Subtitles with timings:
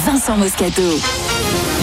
[0.00, 0.82] Vincent Moscato.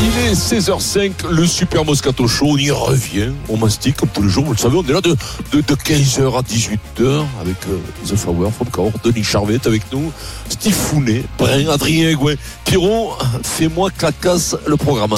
[0.01, 4.29] Il est 16h05, le Super Moscato Show, on y revient, on mastique comme tous les
[4.29, 5.15] jours, vous le savez, on est là de,
[5.51, 7.77] de, de 15h à 18h avec euh,
[8.07, 10.09] The Flower from Core, Denis Charvet avec nous,
[10.47, 15.11] Steve Founet, Brin, Adrien Gouin, Pierrot, fais-moi clacasse le programme.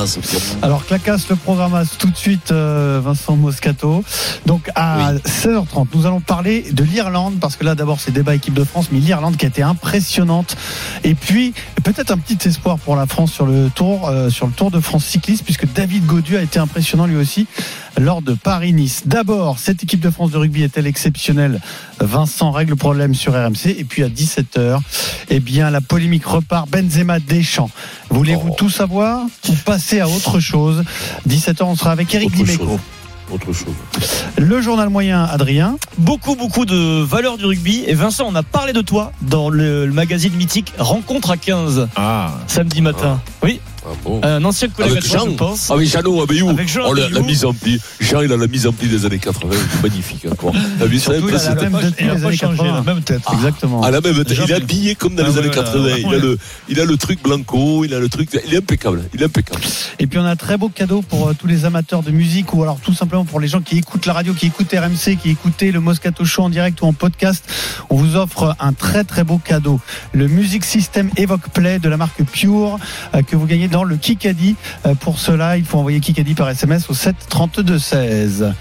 [0.64, 4.04] Alors clacasse le programme tout de suite euh, Vincent Moscato.
[4.48, 8.56] Donc à 16h30, nous allons parler de l'Irlande parce que là d'abord c'est débat équipe
[8.56, 10.58] de France, mais l'Irlande qui a été impressionnante
[11.04, 11.54] et puis
[11.84, 14.80] peut-être un petit espoir pour la France sur le tour euh, sur le Tour de
[14.80, 17.48] France cycliste puisque David Gaudu a été impressionnant lui aussi
[18.00, 19.04] lors de Paris-Nice.
[19.06, 21.60] D'abord, cette équipe de France de rugby est-elle exceptionnelle?
[22.00, 24.80] Vincent règle le problème sur RMC et puis à 17h,
[25.30, 27.70] eh bien la polémique repart Benzema Deschamps.
[28.10, 28.56] Voulez-vous Oh.
[28.58, 30.84] tout savoir ou passer à autre chose?
[31.28, 32.80] 17h, on sera avec Eric Dimeco.
[33.32, 33.74] Autre chose.
[34.38, 35.78] Le journal moyen, Adrien.
[35.98, 37.84] beaucoup beaucoup de valeurs du rugby.
[37.88, 41.88] Et Vincent on a parlé de toi dans le, le magazine mythique Rencontre à 15
[41.96, 43.22] Ah, samedi matin.
[43.44, 44.22] Oui ah bon.
[44.24, 46.50] un ancien collègue Avec à toi Jean je pense Avec Jeannot Abeyou.
[46.50, 47.80] Avec Jean oh, la, la mise en pli.
[48.00, 49.56] Jean, il a la mise en pli des années 80.
[49.84, 50.54] Magnifique encore.
[50.80, 52.64] T'as vu ça Surtout, il a la même les années 80.
[52.64, 53.82] la même tête Exactement.
[53.82, 54.38] À la même tête.
[54.46, 55.84] Il est habillé comme dans Ah les ouais, années ouais, 80.
[55.84, 56.02] ouais.
[56.02, 56.38] Il, a le,
[56.70, 58.30] il a le truc blanco, il a le truc.
[58.46, 59.04] Il est impeccable.
[59.14, 59.62] Il est impeccable.
[60.00, 62.54] Et puis on a un très beau cadeau pour euh, tous les amateurs de musique
[62.54, 65.30] ou alors tout simplement pour les gens qui écoutent la radio, qui écoutent RMC, qui
[65.32, 67.44] écoutent le Moscato Show en direct ou en podcast.
[67.90, 69.80] On vous offre un très très beau cadeau.
[70.14, 72.80] Le Music System Evoque Play de la marque Pure
[73.16, 74.56] euh, que vous gagnez dans le Kikadi.
[74.86, 78.54] Euh, Pour cela, il faut envoyer Kikadi par SMS au 7 32 16.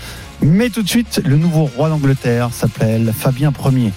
[0.43, 3.93] Mais tout de suite, le nouveau roi d'Angleterre s'appelle Fabien Ier.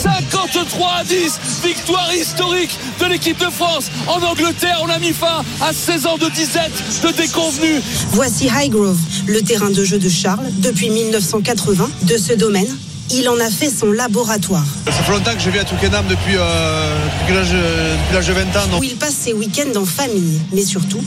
[0.00, 3.90] 53 à 10, victoire historique de l'équipe de France.
[4.06, 7.80] En Angleterre, on a mis fin à 16 ans de disette, de déconvenue.
[8.12, 11.90] Voici Highgrove, le terrain de jeu de Charles depuis 1980.
[12.02, 12.68] De ce domaine,
[13.10, 16.34] il en a fait son laboratoire, Ça fait longtemps que je vis à Twickenham depuis,
[16.36, 17.34] euh, depuis
[18.14, 18.66] l'âge de 20 ans.
[18.70, 20.98] donc où il passe ses week-ends en famille, mais surtout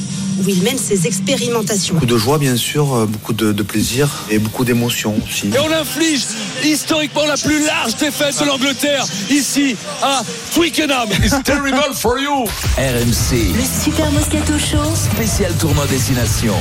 [0.41, 1.95] où il mène ses expérimentations.
[1.95, 5.47] Beaucoup de joie, bien sûr, euh, beaucoup de, de plaisir et beaucoup d'émotion aussi.
[5.47, 6.21] Et on inflige
[6.63, 10.21] historiquement la plus large défaite de l'Angleterre ici à
[10.53, 11.09] Twickenham.
[11.23, 12.45] It's terrible for you.
[12.77, 13.53] RMC.
[13.57, 14.95] Le Super Moscato Show.
[15.13, 16.55] Spécial tournoi destination.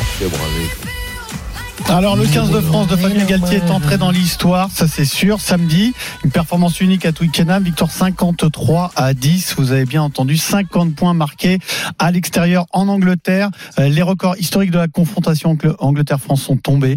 [1.86, 5.40] Alors le 15 de France de Fabien Galtier est entré dans l'histoire, ça c'est sûr.
[5.40, 9.54] Samedi, une performance unique à Twickenham, victoire 53 à 10.
[9.56, 11.58] Vous avez bien entendu, 50 points marqués
[11.98, 13.50] à l'extérieur en Angleterre.
[13.78, 16.96] Euh, Les records historiques de la confrontation Angl- Angleterre-France sont tombés.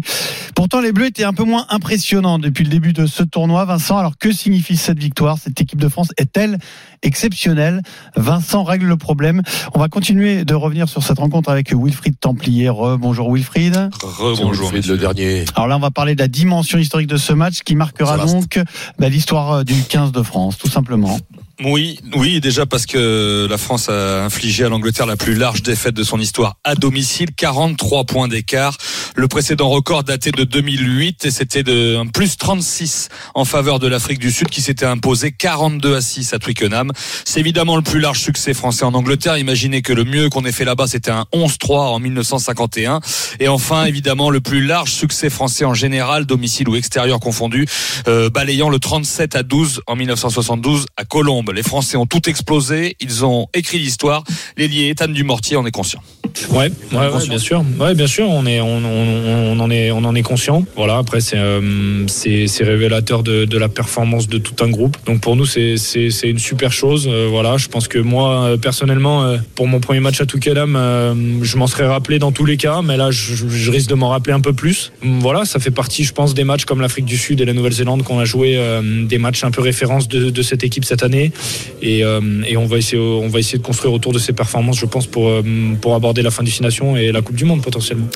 [0.54, 3.64] Pourtant, les Bleus étaient un peu moins impressionnants depuis le début de ce tournoi.
[3.64, 5.38] Vincent, alors que signifie cette victoire?
[5.38, 6.58] Cette équipe de France est-elle
[7.02, 7.82] exceptionnelle
[8.16, 9.42] Vincent règle le problème.
[9.74, 12.68] On va continuer de revenir sur cette rencontre avec Wilfried Templier.
[12.68, 13.90] Re- bonjour Wilfried.
[14.02, 14.70] Rebonjour.
[14.72, 15.44] le dernier.
[15.54, 18.60] Alors là, on va parler de la dimension historique de ce match qui marquera donc
[18.98, 21.18] bah, l'histoire euh, du 15 de France, tout simplement.
[21.64, 25.94] Oui, oui, déjà parce que la France a infligé à l'Angleterre la plus large défaite
[25.94, 28.76] de son histoire à domicile, 43 points d'écart.
[29.14, 33.86] Le précédent record datait de 2008 et c'était de un plus 36 en faveur de
[33.86, 36.90] l'Afrique du Sud qui s'était imposé 42 à 6 à Twickenham.
[37.24, 39.38] C'est évidemment le plus large succès français en Angleterre.
[39.38, 43.00] Imaginez que le mieux qu'on ait fait là-bas, c'était un 11-3 en 1951.
[43.38, 47.66] Et enfin, évidemment, le plus large succès français en général, domicile ou extérieur confondu,
[48.08, 51.51] euh, balayant le 37 à 12 en 1972 à Colombes.
[51.52, 54.24] Les Français ont tout explosé, ils ont écrit l'histoire.
[54.56, 56.02] L'ailier Ethan Dumortier en est conscient.
[56.50, 57.64] Ouais, ouais, ouais, bien sûr.
[57.78, 60.64] Ouais, bien sûr, on est, on, on, on en est, on en est conscient.
[60.76, 64.96] Voilà, après c'est, euh, c'est, révélateur de, de la performance de tout un groupe.
[65.04, 65.74] Donc pour nous, c'est,
[66.22, 67.08] une super chose.
[67.10, 71.14] Euh, voilà, je pense que moi, euh, personnellement, euh, pour mon premier match à euh,
[71.42, 74.08] je m'en serais rappelé dans tous les cas, mais là, je, je risque de m'en
[74.08, 74.92] rappeler un peu plus.
[75.02, 78.02] Voilà, ça fait partie, je pense, des matchs comme l'Afrique du Sud et la Nouvelle-Zélande
[78.04, 78.58] qu'on a joué,
[79.04, 81.31] des matchs un peu références de, de cette équipe cette année.
[81.80, 82.20] Et, euh,
[82.56, 85.42] on va essayer, de construire autour de ces performances, je pense, pour, euh,
[85.80, 88.08] pour aborder la fin de destination et la Coupe du Monde potentiellement.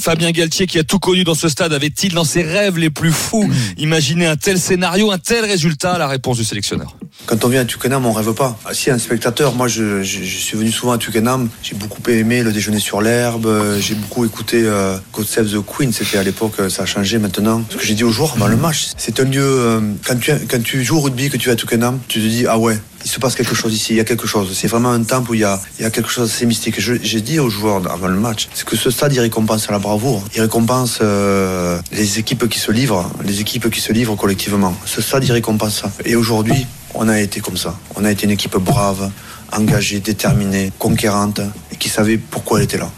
[0.00, 3.12] Fabien Galtier, qui a tout connu dans ce stade, avait-il dans ses rêves les plus
[3.12, 6.96] fous imaginé un tel scénario, un tel résultat La réponse du sélectionneur.
[7.26, 8.58] Quand on vient à Twickenham, on rêve pas.
[8.64, 12.00] Ah, si un spectateur, moi je, je, je suis venu souvent à Twickenham, j'ai beaucoup
[12.10, 16.18] aimé le déjeuner sur l'herbe, euh, j'ai beaucoup écouté euh, God Save the Queen, c'était
[16.18, 17.64] à l'époque, euh, ça a changé maintenant.
[17.70, 20.62] Ce que j'ai dit aux joueurs, le match, c'est un lieu, euh, quand, tu, quand
[20.62, 23.10] tu joues au rugby, que tu vas à Twickenham, tu te dis, ah ouais, il
[23.10, 24.50] se passe quelque chose ici, il y a quelque chose.
[24.54, 25.60] C'est vraiment un temple où il y a,
[25.90, 26.80] quelque chose d'assez mystique.
[26.80, 30.24] J'ai dit aux joueurs avant le match, c'est que ce stade, il récompense la bravoure,
[30.34, 34.74] il récompense euh, les équipes qui se livrent, les équipes qui se livrent collectivement.
[34.84, 35.92] Ce stade, il récompense ça.
[36.04, 37.76] Et aujourd'hui, on a été comme ça.
[37.96, 39.10] On a été une équipe brave,
[39.52, 41.40] engagée, déterminée, conquérante,
[41.72, 42.90] et qui savait pourquoi elle était là.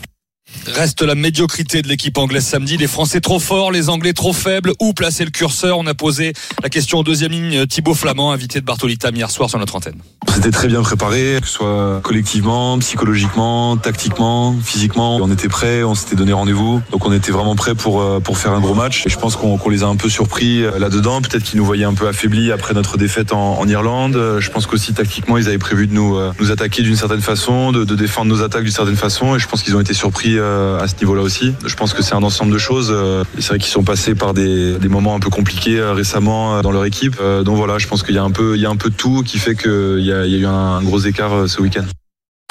[0.67, 2.76] Reste la médiocrité de l'équipe anglaise samedi.
[2.76, 4.73] Les Français trop forts, les Anglais trop faibles.
[4.81, 5.79] Où placer le curseur?
[5.79, 6.32] On a posé
[6.62, 7.67] la question en deuxième ligne.
[7.67, 10.00] Thibaut Flamand, invité de Bartolita hier soir sur notre antenne.
[10.32, 15.17] C'était très bien préparé, que ce soit collectivement, psychologiquement, tactiquement, physiquement.
[15.17, 16.82] On était prêts, on s'était donné rendez-vous.
[16.93, 19.06] Donc on était vraiment prêts pour, euh, faire un gros match.
[19.06, 21.20] Et je pense qu'on les a un peu surpris euh, là-dedans.
[21.20, 24.17] Peut-être qu'ils nous voyaient un peu affaiblis après notre défaite en, Irlande.
[24.17, 27.73] Euh, Je pense qu'aussi tactiquement, ils avaient prévu de nous, euh, attaquer d'une certaine façon,
[27.73, 29.37] de, défendre nos attaques d'une certaine façon.
[29.37, 31.55] Et je pense qu'ils ont été surpris euh, à ce niveau-là aussi.
[31.65, 32.91] Je pense que c'est un ensemble de choses.
[32.93, 36.57] Euh, C'est vrai qu'ils sont passés par des, des moments un peu compliqués euh, récemment
[36.57, 37.17] euh, dans leur équipe.
[37.21, 38.91] Euh, Donc voilà, je pense qu'il y a un peu, il y a un peu
[38.91, 41.85] de tout qui fait qu'il y a, eu un, gros écart euh, ce week-end.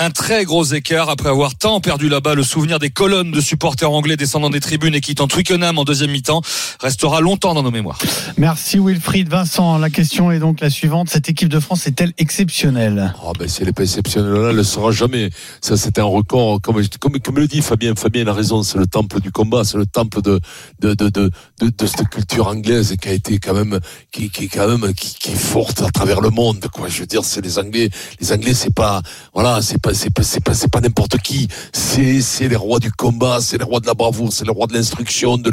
[0.01, 2.33] Un très gros écart après avoir tant perdu là-bas.
[2.33, 6.11] Le souvenir des colonnes de supporters anglais descendant des tribunes et quittant Twickenham en deuxième
[6.11, 6.41] mi-temps
[6.79, 7.99] restera longtemps dans nos mémoires.
[8.37, 9.77] Merci Wilfried Vincent.
[9.77, 11.09] La question est donc la suivante.
[11.09, 13.13] Cette équipe de France est-elle exceptionnelle?
[13.25, 15.31] Oh ben, si elle n'est pas exceptionnelle là, elle ne le sera jamais.
[15.59, 16.61] Ça, c'était un record.
[16.61, 19.77] Comme, comme, comme le dit Fabien, Fabien a raison, c'est le temple du combat, c'est
[19.77, 20.39] le temple de,
[20.79, 21.29] de, de, de,
[21.59, 23.77] de, de cette culture anglaise qui a été quand même,
[24.13, 26.87] qui, qui est quand même, qui, qui est forte à travers le monde, quoi.
[26.87, 27.89] Je veux dire, c'est les Anglais.
[28.21, 29.01] Les Anglais, c'est pas,
[29.33, 31.47] voilà, c'est pas, c'est pas, c'est pas, n'importe qui.
[31.73, 34.67] C'est, c'est les rois du combat, c'est les rois de la bravoure, c'est les rois
[34.67, 35.51] de l'instruction, de,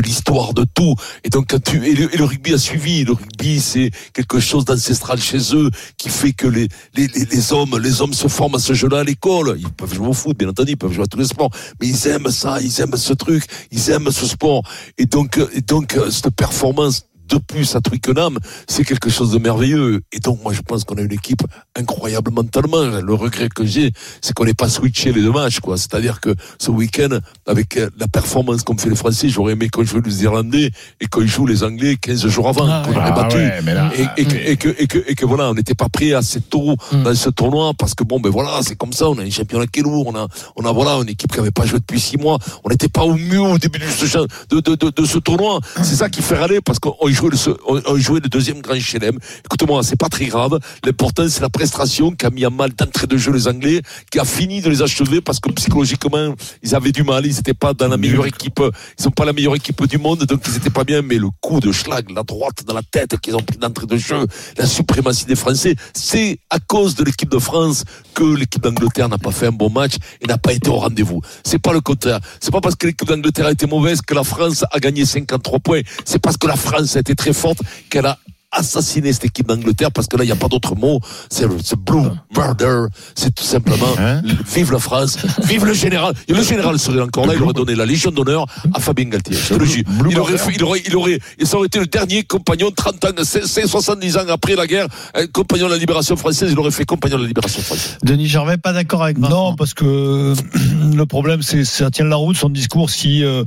[0.00, 0.94] l'histoire, de tout.
[1.24, 3.04] Et donc, le, rugby a suivi.
[3.04, 6.68] Le rugby, c'est quelque chose d'ancestral chez eux qui fait que les,
[7.52, 9.56] hommes, se forment à ce jeu-là à l'école.
[9.58, 11.50] Ils peuvent jouer au foot, bien entendu, ils peuvent jouer à tous les sports,
[11.80, 14.62] mais ils aiment ça, ils aiment ce truc, ils aiment ce sport.
[14.98, 18.38] Et donc, et donc, cette performance de plus à Twickenham,
[18.68, 20.02] c'est quelque chose de merveilleux.
[20.12, 21.42] Et donc, moi, je pense qu'on a une équipe
[21.78, 22.82] incroyable mentalement.
[23.00, 25.76] Le regret que j'ai, c'est qu'on n'ait pas switché les deux matchs, quoi.
[25.76, 29.84] C'est-à-dire que ce week-end, avec euh, la performance qu'ont fait les Français, j'aurais aimé qu'on
[29.84, 33.10] joue les Irlandais et qu'on joue les Anglais 15 jours avant, Ah, qu'on aurait Ah
[33.12, 33.36] battu.
[33.36, 35.74] ouais, mais là- et, et que, et, que, et, que, et que voilà, on n'était
[35.74, 39.08] pas prêt assez tôt dans ce tournoi parce que bon, ben voilà, c'est comme ça.
[39.08, 40.06] On a un championnat qui est lourd.
[40.06, 42.38] On a, on a voilà, une équipe qui n'avait pas joué depuis six mois.
[42.64, 45.18] On n'était pas au mieux au début de ce, cha- de, de, de, de ce
[45.18, 45.60] tournoi.
[45.82, 48.78] C'est ça qui fait râler parce qu'on on jouait, le, on, jouait le deuxième grand
[48.78, 49.18] chelem.
[49.44, 50.58] Écoute-moi, c'est pas très grave.
[50.84, 54.18] L'important, c'est la prestation qui a mis à mal d'entrée de jeu les Anglais, qui
[54.18, 57.26] a fini de les achever parce que psychologiquement, ils avaient du mal.
[57.26, 58.60] Ils n'étaient pas dans la meilleure équipe.
[58.98, 61.02] Ils sont pas la meilleure équipe du monde, donc ils étaient pas bien.
[61.02, 63.96] Mais le coup de schlag, la droite dans la tête qu'ils ont pris d'entrée de
[63.96, 64.26] jeu,
[64.56, 67.84] la suprématie des Français, c'est à cause de l'équipe de France
[68.14, 71.20] que l'équipe d'Angleterre n'a pas fait un bon match et n'a pas été au rendez-vous.
[71.44, 72.20] C'est pas le contraire.
[72.40, 75.58] C'est pas parce que l'équipe d'Angleterre a été mauvaise que la France a gagné 53
[75.60, 75.80] points.
[76.04, 77.58] C'est parce que la France a été très forte
[77.90, 78.18] qu'elle a
[78.54, 81.46] assassiné cette équipe d'Angleterre parce que là il n'y a pas d'autre mot c'est
[81.76, 83.94] blue murder c'est tout simplement
[84.52, 87.74] vive la France vive le général et le général serait encore là il aurait donné
[87.74, 90.96] la légion d'honneur à Fabien Galtier je te le jure il aurait, il aurait il
[90.96, 94.54] aurait et ça aurait été le dernier compagnon 30 ans c'est c'est 70 ans après
[94.54, 97.62] la guerre un compagnon de la libération française il aurait fait compagnon de la libération
[97.62, 99.50] française Denis Gervais, pas d'accord avec Vincent.
[99.50, 100.34] Non, parce que
[100.94, 102.90] le problème, c'est ça tient la route son discours.
[102.90, 103.44] Si euh,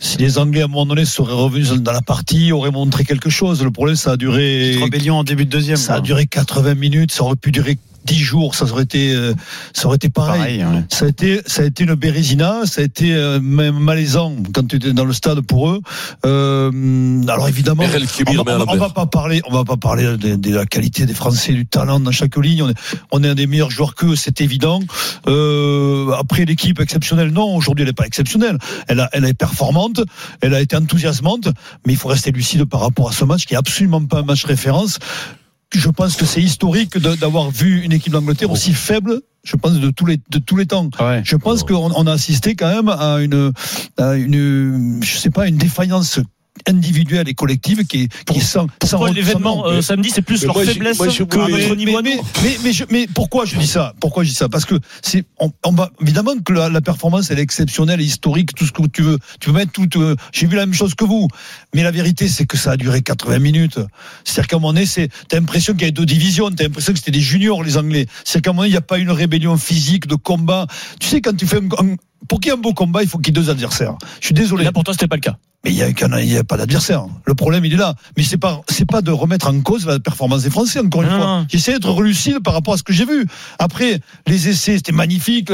[0.00, 3.30] si les Anglais à un moment donné seraient revenus dans la partie, auraient montré quelque
[3.30, 3.62] chose.
[3.62, 5.76] Le problème, ça a duré Petite rébellion en début de deuxième.
[5.76, 7.12] ça a duré 80 minutes.
[7.12, 8.54] Ça aurait pu durer 10 jours.
[8.54, 9.34] Ça aurait été euh,
[9.72, 10.58] ça aurait été pareil.
[10.58, 10.84] Pareil, ouais.
[10.90, 12.60] Ça a été ça a été une bérésina.
[12.64, 15.80] Ça a été euh, même malaisant quand tu étais dans le stade pour eux.
[16.24, 17.82] Euh, alors évidemment,
[18.30, 20.66] on va, on va- on va pas parler, on va pas parler de, de la
[20.66, 22.62] qualité des Français, du talent dans chaque ligne.
[22.62, 22.74] On est,
[23.12, 24.80] on est un des meilleurs joueurs qu'eux, c'est évident.
[25.26, 28.58] Euh, après l'équipe exceptionnelle, non, aujourd'hui elle n'est pas exceptionnelle.
[28.88, 30.00] Elle, a, elle est performante,
[30.40, 31.48] elle a été enthousiasmante,
[31.86, 34.22] mais il faut rester lucide par rapport à ce match qui est absolument pas un
[34.22, 34.98] match référence.
[35.74, 39.20] Je pense que c'est historique d'avoir vu une équipe d'Angleterre aussi faible.
[39.42, 40.88] Je pense de tous les de tous les temps.
[41.00, 41.22] Ouais.
[41.24, 43.52] Je pense qu'on on a assisté quand même à une,
[43.96, 46.20] à une, je sais pas, une défaillance
[46.68, 50.46] individuelle et collective qui est, qui est sans, sans l'événement euh, samedi, c'est plus Mais
[50.46, 53.06] leur moi, faiblesse moi, je que voulais- notre mais, niveau mais, mais, mais, je- mais
[53.12, 53.94] pourquoi je dis ça?
[54.00, 54.48] Pourquoi je dis ça?
[54.48, 58.54] Parce que c'est on, on va évidemment que la, la performance elle est exceptionnelle, historique,
[58.54, 59.18] tout ce que tu veux.
[59.40, 59.88] Tu peux mettre tout.
[60.00, 61.28] euh, J'ai vu la même chose que vous,
[61.74, 63.78] mais la vérité c'est que ça a duré 80 minutes.
[64.24, 66.50] C'est-à-dire qu'à un moment donné, c'est t'as l'impression qu'il y avait deux divisions.
[66.50, 68.06] T'as l'impression que c'était des juniors les Anglais.
[68.24, 70.66] C'est qu'à un moment donné, il n'y a pas une rébellion physique de combat.
[71.00, 71.96] Tu sais quand tu fais un, un-
[72.28, 73.96] pour qu'il y ait un beau combat, il faut qu'il y ait deux adversaires.
[74.20, 74.64] Je suis désolé.
[74.64, 75.36] Là, pour toi, c'était pas le cas.
[75.64, 75.82] Mais il n'y
[76.36, 77.06] a, a, pas d'adversaire.
[77.24, 77.94] Le problème, il est là.
[78.16, 81.10] Mais c'est pas, c'est pas de remettre en cause la performance des Français, encore une
[81.10, 81.44] fois.
[81.48, 83.26] J'essaie d'être lucide par rapport à ce que j'ai vu.
[83.58, 85.50] Après, les essais, c'était magnifique,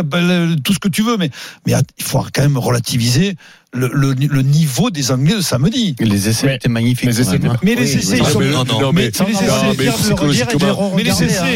[0.64, 1.31] tout ce que tu veux, mais,
[1.66, 3.37] mais il faut quand même relativiser
[3.75, 5.97] le, le, le, niveau des Anglais de samedi.
[5.99, 7.07] Les essais étaient magnifiques.
[7.07, 7.38] Les essais.
[7.62, 8.19] Mais les essais,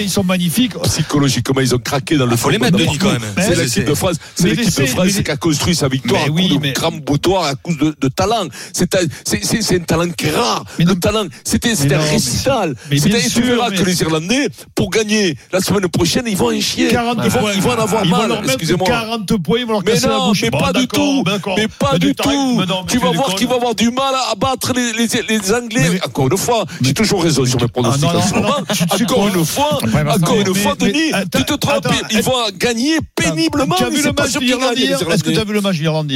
[0.03, 0.73] ils sont magnifiques.
[0.77, 2.49] Oh, psychologiquement, ils ont craqué dans le fond.
[2.49, 3.19] les mettre quand hein.
[3.21, 3.45] même.
[3.45, 4.17] C'est l'équipe de France.
[4.35, 7.55] C'est l'équipe de France qui a construit sa victoire à coup de grand boutoir, à
[7.55, 8.49] cause de talent.
[8.73, 10.65] C'est un talent qui est rare.
[10.79, 12.75] Le talent, c'était un récital.
[12.91, 16.89] C'était tu verras que les Irlandais, pour gagner la semaine prochaine, ils vont en chier.
[16.91, 18.41] ils vont en avoir mal.
[18.45, 18.87] Excusez-moi.
[18.87, 20.43] 40 points, ils vont leur casser la bouche.
[20.43, 21.25] Mais pas du tout.
[21.57, 22.63] Mais pas du du tout.
[22.89, 26.01] Tu vas voir qu'il va avoir du mal à battre les, Anglais.
[26.05, 28.57] Encore une fois, j'ai toujours raison sur mes pronostics en ce moment.
[28.91, 31.89] Encore une fois, encore une fois, Denis, tu te trompes.
[32.11, 33.77] Ils vont gagner péniblement.
[33.77, 36.11] Est-ce que tu as vu le match d'Irlande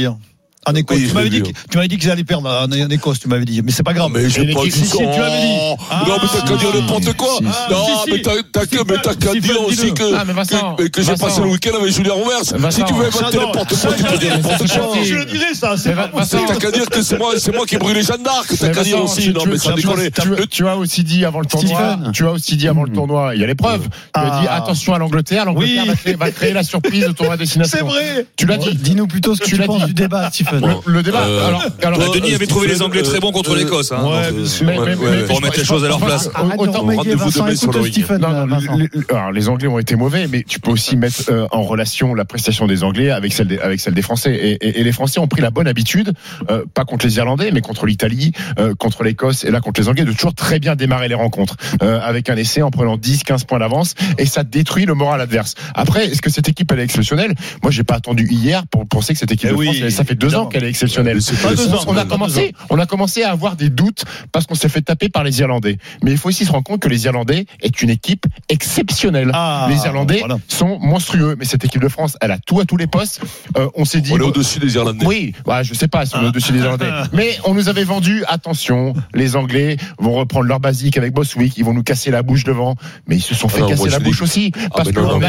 [0.67, 0.99] en Écosse.
[0.99, 3.61] Tu m'avais dit, dit qu'ils allaient perdre en, en Écosse, tu m'avais dit.
[3.63, 4.11] Mais c'est pas grave.
[4.13, 5.57] Mais j'ai pas dit si, si, tu m'avais dit.
[6.07, 7.39] Non, mais t'as qu'à dire ah, n'importe quoi.
[7.71, 8.65] Non, mais t'as
[9.15, 12.71] qu'à dire aussi que, ah, que, j'ai passé le week-end avec Julien Rouvers.
[12.71, 15.03] Si tu veux inventer n'importe quoi, tu peux dire n'importe quoi.
[15.03, 15.75] Je le dirais, ça.
[15.75, 17.33] T'as qu'à dire que c'est moi
[17.67, 18.53] qui ai brûlé Jeanne d'Arc.
[18.59, 19.33] T'as qu'à dire aussi.
[19.33, 20.09] Non, mais ça déconne.
[20.49, 22.95] Tu as aussi dit avant le tournoi, tu as aussi dit avant le hmm.
[22.95, 23.83] tournoi, il y a l'épreuve.
[23.83, 24.41] Tu as ah.
[24.41, 25.85] dit attention à l'Angleterre, l'Angleterre
[26.17, 27.77] va créer la surprise au tournoi destination.
[27.79, 28.25] C'est vrai.
[28.35, 28.75] Tu l'as dit.
[28.75, 30.29] Dis-nous plutôt ce que tu l'as dit du débat,
[30.85, 31.25] le, débat.
[31.25, 33.91] Euh, alors, euh, alors, Denis euh, avait trouvé les Anglais très bons contre euh, l'Écosse.
[33.91, 36.29] Hein, ouais, pour remettre les choses à leur place.
[36.57, 37.29] Autant rendez-vous
[39.09, 42.67] Alors, les Anglais ont été mauvais, mais tu peux aussi mettre en relation la prestation
[42.67, 44.57] des Anglais avec celle des, avec celle des Français.
[44.61, 46.13] Et, les Français ont pris la bonne habitude,
[46.73, 48.31] pas contre les Irlandais, mais contre l'Italie,
[48.77, 52.29] contre l'Écosse et là contre les Anglais, de toujours très bien démarrer les rencontres avec
[52.29, 55.55] un essai en prenant 10, 15 points d'avance et ça détruit le moral adverse.
[55.75, 57.33] Après, est-ce que cette équipe elle est exceptionnelle?
[57.61, 60.15] Moi, j'ai pas attendu hier pour penser que cette équipe eh de France, ça fait
[60.15, 61.19] deux ans qu'elle est exceptionnelle.
[61.87, 65.09] On a commencé, on a commencé à avoir des doutes parce qu'on s'est fait taper
[65.09, 65.77] par les Irlandais.
[66.03, 69.31] Mais il faut aussi se rendre compte que les Irlandais est une équipe exceptionnelle.
[69.69, 72.87] Les Irlandais sont monstrueux, mais cette équipe de France, elle a tout à tous les
[72.87, 73.21] postes.
[73.57, 74.11] Euh, on s'est dit.
[74.13, 75.05] On est au-dessus des Irlandais.
[75.05, 76.89] Oui, bah, je sais pas si on est au-dessus des Irlandais.
[77.13, 81.65] Mais on nous avait vendu, attention, les Anglais vont reprendre leur basique avec Boswick, ils
[81.65, 82.75] vont nous casser la bouche devant.
[83.07, 84.51] Mais ils se sont fait casser la bouche aussi.
[84.73, 85.19] Parce qu'on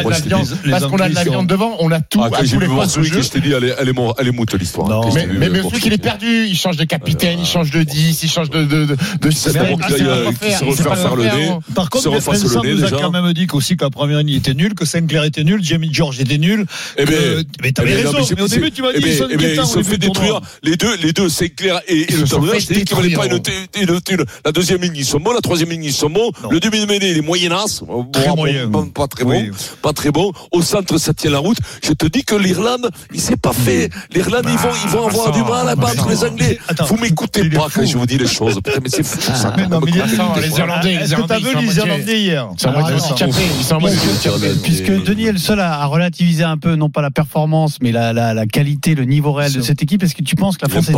[0.98, 3.02] a de la viande devant, on a tout à tous les postes.
[3.02, 3.88] Je t'ai dit, elle
[4.28, 4.88] est moute l'histoire.
[5.14, 6.46] Mais, mais, mais le truc, il est perdu.
[6.46, 7.42] Il change de capitaine, ah.
[7.42, 8.64] il change de 10, il change de.
[8.64, 9.76] de, de, de système.
[9.82, 11.50] Ah, il euh, se refait faire le nez.
[11.74, 14.74] Par contre, Vincent nous a quand même dit aussi que la première année était nulle,
[14.74, 16.66] que Sinclair était nul, Jamie George était nul.
[16.96, 18.34] Eh ben, mais t'avais eh ben, raison.
[18.36, 20.40] Mais au début, tu m'as eh dit ben, ils hein, se fait détruire.
[20.62, 24.24] Les deux, les deux, Sinclair et le Tablier, je dit qu'ils valaient pas une.
[24.44, 25.32] La deuxième ligne, ils sont bons.
[25.32, 26.30] La troisième ligne, ils sont bons.
[26.50, 27.82] Le demi de mêlée, il est moyenasse.
[28.94, 29.50] Pas très bon.
[29.82, 30.32] Pas très bon.
[30.50, 31.58] Au centre, ça tient la route.
[31.82, 33.90] Je te dis que l'Irlande, il s'est pas fait.
[34.14, 36.58] L'Irlande, ils vont vont avoir du mal à battre les Anglais.
[36.86, 38.60] Vous m'écoutez pas quand je vous dis les choses.
[38.82, 39.18] Mais c'est fou.
[39.70, 39.98] Non, mais les
[40.58, 40.94] Irlandais.
[40.94, 42.48] Est-ce que t'as vu les Irlandais hier
[44.62, 48.46] Puisque Denis est le seul à relativiser un peu, non pas la performance, mais la
[48.46, 50.90] qualité, le niveau réel de cette équipe, est-ce que tu penses que la France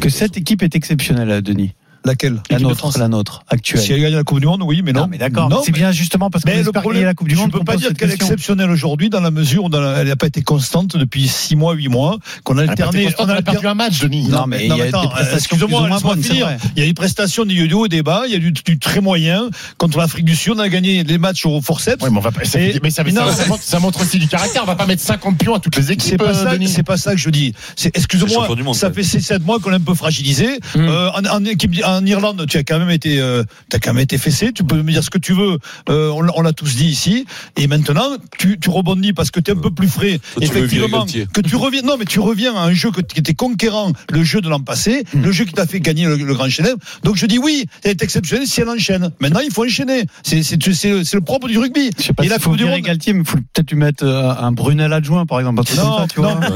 [0.00, 1.74] que cette équipe est exceptionnelle, Denis?
[2.06, 3.80] Laquelle La nôtre, la nôtre, actuelle.
[3.80, 5.02] Si elle gagne la Coupe du Monde, oui, mais non.
[5.02, 5.62] non mais d'accord.
[5.64, 7.50] C'est bien justement parce que mais le problème, la Coupe du Monde.
[7.50, 10.16] Je ne peux pas dire qu'elle est exceptionnelle aujourd'hui dans la mesure où elle n'a
[10.16, 13.08] pas été constante depuis 6 mois, 8 mois, qu'on a alterné.
[13.18, 14.28] On a perdu un match, Denis.
[14.28, 16.48] Non, mais non, y attends, excuse-moi, laisse-moi finir.
[16.76, 19.00] Il y a des euh, prestations du haut débat, il y a du, du très
[19.00, 19.48] moyen.
[19.78, 22.02] Contre l'Afrique du Sud, on a gagné des matchs au forceps.
[22.02, 24.62] Oui, mais, on va pas, ça, montre, aussi du caractère.
[24.62, 26.10] On va pas mettre 50 pions à toutes les équipes.
[26.10, 27.54] C'est pas, euh, ça, pas ça que je dis.
[27.82, 30.58] Excuse-moi, ça fait 7 mois qu'on est un peu fragilisé.
[30.74, 30.80] Hmm.
[30.80, 33.44] Euh, en équipe en Irlande, tu as quand même été, euh,
[33.82, 34.52] quand même été fessé.
[34.52, 35.58] Tu peux me dire ce que tu veux.
[35.88, 37.26] Euh, on, l'a tous dit ici.
[37.56, 40.18] Et maintenant, tu, rebondis parce que tu es un peu plus frais.
[40.40, 41.82] Effectivement, que tu reviens.
[41.82, 45.04] Non, mais tu reviens à un jeu qui était conquérant, le jeu de l'an passé,
[45.14, 46.76] le jeu qui t'a fait gagner le, Grand Chelem.
[47.04, 49.10] Donc je dis oui, elle est exceptionnelle si elle enchaîne.
[49.20, 50.04] Maintenant, il faut enchaîner.
[50.22, 51.90] C'est le propre du rugby.
[51.98, 52.80] Je sais pas et la si Coupe du Monde.
[53.06, 55.62] Il faut peut-être lui mettre euh, un Brunel adjoint, par exemple.
[55.76, 56.06] Non,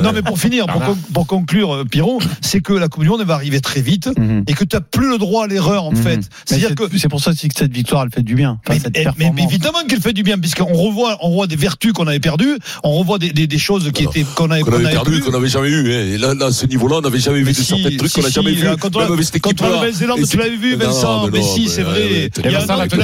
[0.02, 0.66] non, mais pour finir,
[1.12, 4.44] pour, conclure, euh, Piron, c'est que la Coupe du Monde va arriver très vite mhm.
[4.46, 5.96] et que tu n'as plus le droit droit à l'erreur en mmh.
[5.96, 6.20] fait.
[6.44, 8.58] C'est-à-dire que c'est pour ça que cette victoire elle fait du bien.
[8.66, 11.56] Enfin, mais, cette eh, mais, mais, évidemment qu'elle fait du bien puisqu'on revoit on des
[11.56, 14.72] vertus qu'on avait perdues, on revoit des, des, des choses qui étaient qu'on avait, qu'on
[14.72, 15.92] avait, qu avait perdues, qu'on n'avait jamais eu.
[15.92, 16.14] Hein.
[16.14, 18.28] Et là, là à ce niveau-là, on n'avait jamais vu si, certains trucs qu'on n'a
[18.28, 18.66] si, jamais vu.
[18.80, 22.30] Quand la Nouvelle-Zélande, tu l'avais vu Vincent Mais si, c'est vrai.
[22.44, 22.96] Il y a un an, les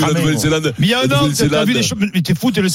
[0.00, 0.74] La Nouvelle-Zélande.
[0.78, 1.98] Mais il y a un an, tu as vu des choses.
[2.14, 2.68] Mais t'es fou, t'es le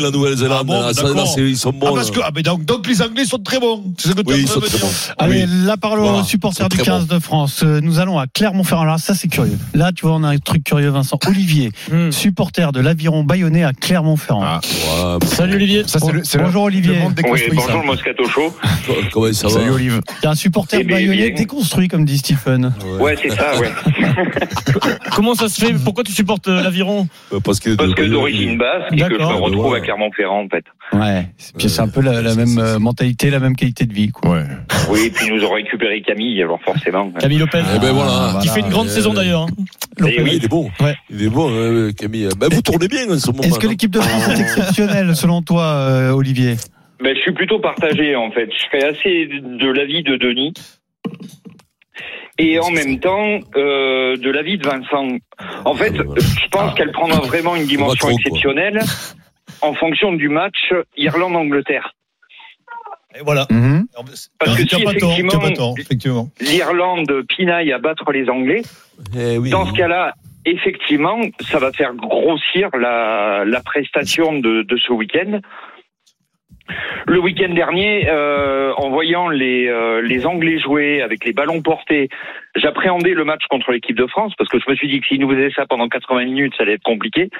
[0.00, 0.70] la Nouvelle-Zélande.
[0.70, 2.58] Ah ah, ils sont ah, bons.
[2.58, 3.84] Donc les Anglais sont très bons.
[3.98, 6.95] C'est ce que tu as Allez, la parole aux supporters du Canada.
[6.96, 7.62] 15 de France.
[7.62, 8.82] Euh, Nous allons à Clermont-Ferrand.
[8.82, 9.58] Alors ça, c'est curieux.
[9.74, 11.18] Là, tu vois, on a un truc curieux, Vincent.
[11.26, 12.10] Olivier, Hmm.
[12.10, 14.60] supporter de l'Aviron Bayonnais à Clermont-Ferrand.
[15.24, 15.82] Salut Olivier.
[15.86, 16.94] Ça, c'est le- c'est Bonjour, le- Olivier.
[16.94, 17.66] le monde Oui, déconstruit, ça.
[17.66, 18.56] bonjour le Moscato Show.
[19.12, 20.00] Comment ça va Salut Olive.
[20.20, 21.36] T'es un supporter Eh bien, bayonnais bien.
[21.36, 22.72] déconstruit, comme dit Stephen.
[23.00, 23.70] Ouais, c'est ça, ouais.
[25.14, 25.74] Comment ça se fait?
[25.84, 27.08] Pourquoi tu supportes euh, l'aviron?
[27.32, 29.78] Euh, Parce que, Parce que d'origine basque et que je me retrouve Ouais.
[29.78, 30.64] à Clermont-Ferrand, en fait.
[30.92, 31.28] Ouais.
[31.58, 34.30] Puis c'est un peu la, la même mentalité, la même qualité de vie, quoi.
[34.30, 34.44] Ouais.
[34.90, 36.75] Oui, et puis nous aurons récupéré Camille, alors forcément.
[37.18, 37.62] Camille Lopez.
[37.74, 38.38] Eh ben voilà.
[38.42, 39.42] Qui fait une grande Euh, saison d'ailleurs.
[39.42, 39.46] hein.
[40.00, 40.32] Eh oui.
[40.36, 40.70] Il est bon.
[40.80, 40.94] Ouais.
[41.10, 42.28] Il est bon, euh, Camille.
[42.38, 43.42] Ben, vous tournez bien en ce moment.
[43.42, 46.54] Est-ce que l'équipe de France est exceptionnelle, selon toi, euh, Olivier?
[47.02, 48.48] Ben, je suis plutôt partagé, en fait.
[48.50, 50.52] Je serais assez de l'avis de Denis.
[52.38, 55.16] Et en même temps, euh, de l'avis de Vincent.
[55.64, 58.80] En fait, je pense qu'elle prendra vraiment une dimension exceptionnelle
[59.62, 61.94] en fonction du match Irlande-Angleterre.
[63.18, 63.46] Et voilà.
[63.50, 63.86] Mhm.
[64.38, 64.82] Parce que si
[65.78, 68.62] effectivement l'Irlande pinaille à battre les Anglais,
[69.16, 69.50] Eh oui.
[69.50, 71.18] dans ce cas-là, effectivement,
[71.50, 75.40] ça va faire grossir la, la prestation de, de ce week-end.
[77.06, 82.08] Le week-end dernier, euh, en voyant les, euh, les Anglais jouer avec les ballons portés,
[82.56, 85.20] j'appréhendais le match contre l'équipe de France parce que je me suis dit que s'ils
[85.20, 87.30] nous faisaient ça pendant 80 minutes, ça allait être compliqué.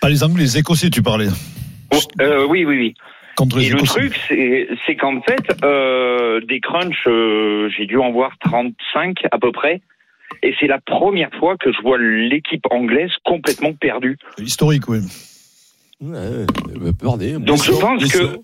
[0.00, 1.26] Pas les Anglais, les Écossais, tu parlais.
[1.92, 2.94] Oh, euh, oui, oui, oui.
[3.38, 8.32] Contre Et le truc, c'est qu'en fait, euh, des crunchs, euh, j'ai dû en voir
[8.40, 9.80] 35 à peu près.
[10.42, 14.16] Et c'est la première fois que je vois l'équipe anglaise complètement perdue.
[14.38, 14.98] Historique, oui.
[16.00, 16.46] Ouais,
[17.00, 18.38] perdez, Donc je pense que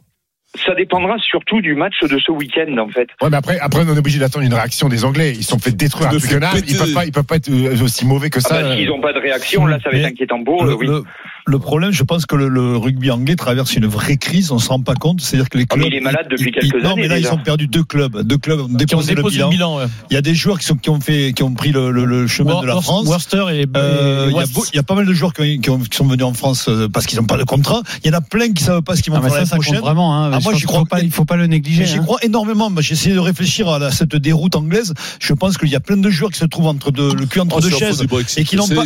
[0.65, 3.09] ça dépendra surtout du match de ce week-end, en fait.
[3.21, 5.33] Ouais, mais après, après, on est obligé d'attendre une réaction des Anglais.
[5.33, 6.57] Ils sont fait détruire à Twickenham.
[6.69, 8.63] Ils peuvent pas, ils peuvent pas être euh, aussi mauvais que Ah ça.
[8.63, 10.87] bah, S'ils n'ont pas de réaction, là, ça va être inquiétant pour Le, oui.
[10.87, 11.03] le-
[11.47, 14.61] le problème, je pense que le, le rugby anglais traverse une vraie crise, on ne
[14.61, 15.21] se rend pas compte.
[15.21, 15.93] C'est-à-dire que les Ah, mais clubs.
[15.93, 17.29] il est malade depuis ils- quelques ils- Non, années, mais là, déjà.
[17.31, 18.23] ils ont perdu deux clubs.
[18.23, 19.47] Deux clubs ont déposé le déposé bilan.
[19.49, 19.77] le bilan.
[19.79, 19.85] ouais.
[20.11, 22.07] Il y a des joueurs qui, sont, qui, ont, fait, qui ont pris le, le-
[22.07, 23.07] le chemin de la France.
[23.07, 24.53] Worcester et, Euh, et Il y, a West.
[24.55, 26.25] beau- il y a pas mal de joueurs qui, ont- qui ont- qui sont venus
[26.25, 27.83] en France euh, parce qu'ils n'ont pas de contrat.
[28.05, 29.57] Il y en a plein qui savent pas ce qu'ils vont Ah, mais faire ça,
[29.81, 30.17] vraiment.
[30.17, 30.31] Hein.
[30.33, 31.81] Ah, Je moi, j'y crois pas, il faut pas le négliger.
[31.81, 32.03] Mais J'y hein.
[32.05, 32.71] crois énormément.
[32.81, 34.95] J'ai essayé de réfléchir à la- cette déroute anglaise.
[35.21, 37.41] Je pense qu'il y a plein de joueurs qui se trouvent entre deux, le cul
[37.41, 38.03] entre Oh, deux chaises
[38.37, 38.85] et qui n'ont pas.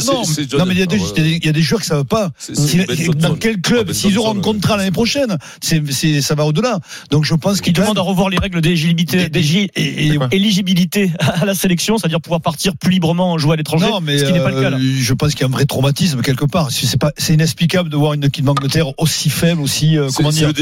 [0.59, 1.39] Non, mais il y a des, Jonathan, ouais.
[1.41, 2.31] il y a des joueurs qui savent pas
[3.19, 5.37] Dans quel club, Ah, Ben s'ils auront un contrat l'année prochaine.
[5.61, 6.79] C'est, ça va au-delà.
[7.11, 9.29] Donc je pense Qui qu'ils demande à revoir les règles d'éligibilité,
[10.33, 14.25] éligibilité à la sélection, c'est-à-dire pouvoir partir plus librement jouer à l'étranger, Non, mais ce
[14.25, 14.69] qui n'est pas le cas.
[14.69, 14.79] euh, là.
[14.81, 16.71] je pense qu'il y a un vrai traumatisme quelque part.
[16.71, 20.31] C'est c'est pas, c'est inexplicable de voir une équipe d'Angleterre aussi faible, aussi euh, comment
[20.31, 20.53] dire,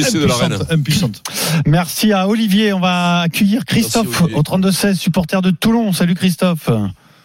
[0.70, 1.22] impuissante.
[1.66, 2.72] Merci à Olivier.
[2.72, 5.92] On va accueillir Christophe au 32-16, supporter de Toulon.
[5.92, 6.68] Salut Christophe.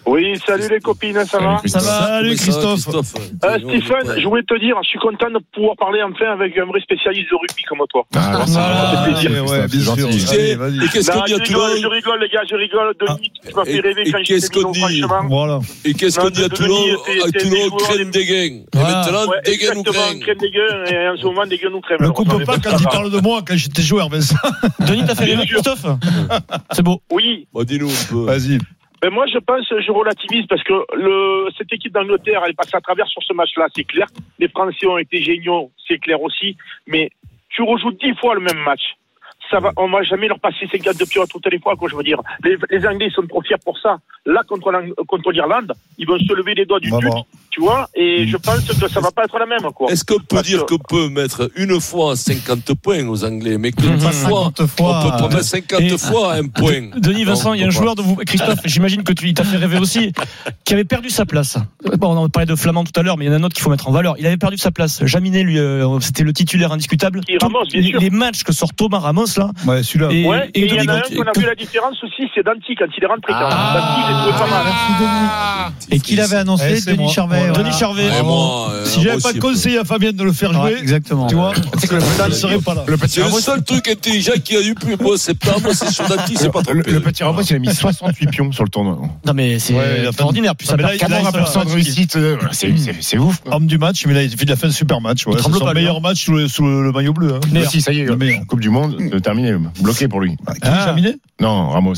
[0.05, 2.87] Oui, salut les copines, ça va Ça va, salut ça, Christophe.
[3.45, 6.65] Euh, Stephen, je voulais te dire, je suis content de pouvoir parler enfin avec un
[6.65, 8.03] vrai spécialiste de rugby comme toi.
[8.15, 10.19] Ah, alors, ça fait plaisir, ouais, Christophe, bien c'est
[10.55, 10.65] sûr.
[10.65, 12.93] Et qu'est-ce qu'on dit à rigole, je Toulon rigole les gars, je rigole.
[12.99, 15.27] Denis, tu m'as fait rêver et quand qu'est-ce j'étais dit franchement.
[15.29, 15.59] Voilà.
[15.85, 18.33] Et qu'est-ce qu'on dit à Toulon Denis, À Toulon, crème des- gains.
[18.33, 18.95] Et Voilà.
[18.97, 21.69] maintenant, des gains ou exactement, crème crème des gueux, et en ce moment des gueux
[21.69, 22.01] nous crèvent.
[22.01, 24.35] Ne coupe pas quand il parle de moi quand j'étais joueur, Vincent.
[24.79, 25.45] Denis, t'as fait rêver.
[25.45, 25.85] Christophe?
[26.71, 27.01] C'est beau.
[27.11, 28.25] Oui, Bon, dis-nous un peu.
[28.25, 28.57] Vas-y.
[29.01, 32.75] Ben moi, je pense, je relativise parce que le, cette équipe d'Angleterre, elle est passée
[32.75, 34.05] à travers sur ce match-là, c'est clair.
[34.37, 36.55] Les Français ont été géniaux, c'est clair aussi.
[36.85, 37.09] Mais
[37.49, 38.95] tu rejoues dix fois le même match.
[39.49, 42.03] Ça va, on va jamais leur passer 52 pions toutes les fois, quoi, je veux
[42.03, 42.21] dire.
[42.43, 43.97] Les, les Anglais sont trop fiers pour ça.
[44.25, 47.25] Là, contre, l'Irlande, ils vont se lever les doigts du voir.
[47.51, 49.91] Tu vois, et je pense que ça va pas être la même, quoi.
[49.91, 53.57] Est-ce qu'on peut Parce dire que- qu'on peut mettre une fois 50 points aux Anglais,
[53.57, 55.01] mais que Pas une fois, 50 on fois.
[55.03, 57.71] peut pas mettre 50 Et- fois un point Denis, Vincent, Non, il y a un
[57.71, 60.11] joueur de vous, Christophe, j'imagine que tu il t'a fait rêver aussi,
[60.65, 61.57] qui avait perdu sa place.
[61.97, 63.43] Bon, on en parlait de Flamand tout à l'heure, mais il y en a un
[63.43, 64.15] autre qu'il faut mettre en valeur.
[64.17, 65.03] Il avait perdu sa place.
[65.05, 67.21] Jaminet, lui, euh, c'était le titulaire indiscutable.
[67.27, 67.99] Et Ramos, bien les, sûr.
[67.99, 69.51] les matchs que sort Thomas Ramos, là.
[69.67, 70.07] Ouais, celui-là.
[70.11, 72.43] Et, Ouais, et il y en a un qu'on a vu la différence aussi, c'est
[72.43, 73.33] Danti quand il est rentré.
[74.99, 75.73] Denis.
[75.91, 77.09] Et qui l'avait annoncé Denis.
[77.11, 77.40] Charvet.
[77.49, 77.63] Voilà.
[77.63, 78.05] Denis Charvet.
[78.19, 80.71] Et moi, euh, Si j'avais moi pas aussi, conseillé à Fabien de le faire Ouais,
[80.71, 81.27] jouer, exactement.
[81.27, 81.53] tu vois,
[82.15, 82.83] ça ne serait pas là.
[82.87, 85.89] Le petit C'est le Ramos, seul truc intelligent qu'il y a eu plus septembre, c'est
[85.91, 86.91] sur Dati, c'est pas le, trompé.
[86.91, 88.99] le petit Ramos, il a mis 68 pions sur le tournoi.
[89.25, 90.55] Non, mais c'est Ouais, extraordinaire.
[90.55, 92.73] Puis Non, ça mais là, perd il a- 80 il a- de réussite, euh, c'est
[93.01, 93.41] c'est- ouf.
[93.49, 95.25] Homme du match, mais là, il a fait un super match.
[95.27, 95.35] Ouais.
[95.37, 97.35] C'est son meilleur match sous le, maillot bleu.
[97.35, 97.39] Hein.
[97.55, 98.45] Ah, si, ça y est, Le meilleur.
[98.47, 100.35] Coupe du Monde, euh, terminé, bloqué pour lui.
[100.61, 101.93] Qui Jaminet Non, Ramos.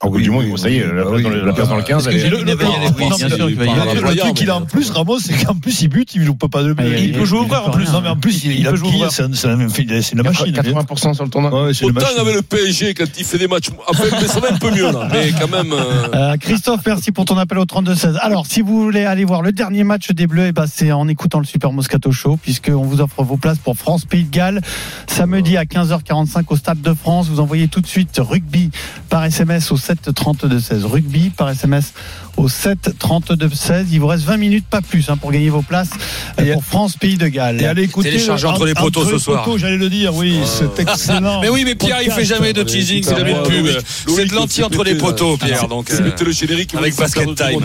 [0.00, 1.46] En Coupe Oui, du Monde, oui, ça y est, la bah place dans oui, le-
[1.46, 3.16] la place dans le 15, elle est- Le- le- Il va y aller, oui, non,
[3.16, 3.94] bien mais sûr qu'il va y le- aller.
[3.94, 6.30] le- Le truc qu'il a en plus, Ramos, c'est qu'en plus, il bute, il ne
[6.32, 7.90] peut pas de Ah, il- peut jouer ouvreur en plus.
[7.90, 10.52] Non, mais en plus, il, peut jouer c'est un- c'est un- c'est une machine.
[10.52, 11.50] 80% sur le tournoi.
[11.52, 13.68] Autant avec le PSG quand il fait des matchs,
[14.20, 15.72] mais ça va un peu mieux là, mais quand même.
[15.72, 18.18] euh, Euh, Christophe, merci pour ton appel au 32-16.
[18.20, 21.06] Alors, si vous voulez aller voir le dernier match des Bleus, eh ben, c'est en
[21.08, 24.60] écoutant le Super Moscato Show, puisqu'on vous offre vos places pour France-Pays de Galles,
[25.06, 27.28] samedi à 15h45 au Stade de France.
[27.28, 28.70] Vous envoyez tout de suite rugby
[29.08, 30.84] par par SMS au 7 32 16.
[30.86, 31.92] Rugby par SMS
[32.36, 33.86] au 7 32 16.
[33.92, 35.90] Il vous reste 20 minutes, pas plus, hein, pour gagner vos places
[36.40, 37.60] euh, pour France Pays de Galles.
[37.60, 38.10] Et allez écouter.
[38.10, 39.46] Téléchargez entre les poteaux ce soir.
[39.56, 41.40] J'allais le dire, oui, c'est excellent.
[41.42, 43.66] Mais oui, mais Pierre, il fait jamais de teasing, c'est jamais de pub.
[44.08, 45.68] C'est de l'anti entre les poteaux, Pierre.
[45.68, 47.60] Donc, euh, le générique avec Basket Time.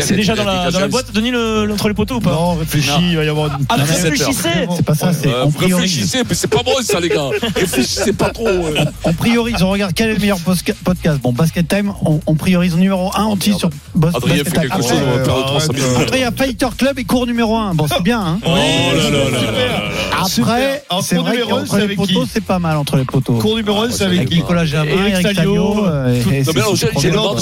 [0.00, 2.54] C'est déjà dans la, dans la boîte, Denis, le- l'entre les poteaux ou pas Non,
[2.54, 3.66] réfléchis, il va y avoir une.
[3.68, 5.74] Ah, réfléchissez C'est pas ça, c'est Euh, on priorise.
[5.92, 7.28] Réfléchissez, mais c'est pas bon ça, les gars.
[7.56, 8.46] Réfléchissez pas trop.
[8.48, 8.84] euh.
[9.04, 11.20] On priorise, on regarde quel est le meilleur podcast.
[11.22, 11.92] Bon, Basket Time,
[12.26, 15.24] on, priorise numéro 1, on tire sur Bos- Adrien fait quelque chose, on va Après,
[15.24, 17.74] perdre 300 000 après, il y a Fighter Club et cours numéro 1.
[17.74, 18.38] Bon, c'est bien, hein.
[18.44, 19.82] Oh là là là là.
[20.16, 23.34] Après, c'est cours vrai qu'entre c'est les poteaux, c'est pas mal entre les poteaux.
[23.38, 26.52] Cours numéro 1, c'est avec Nicolas Jamin, Eric Salio, euh, et Non, c'est-
[26.94, 27.40] mais j'ai le marre de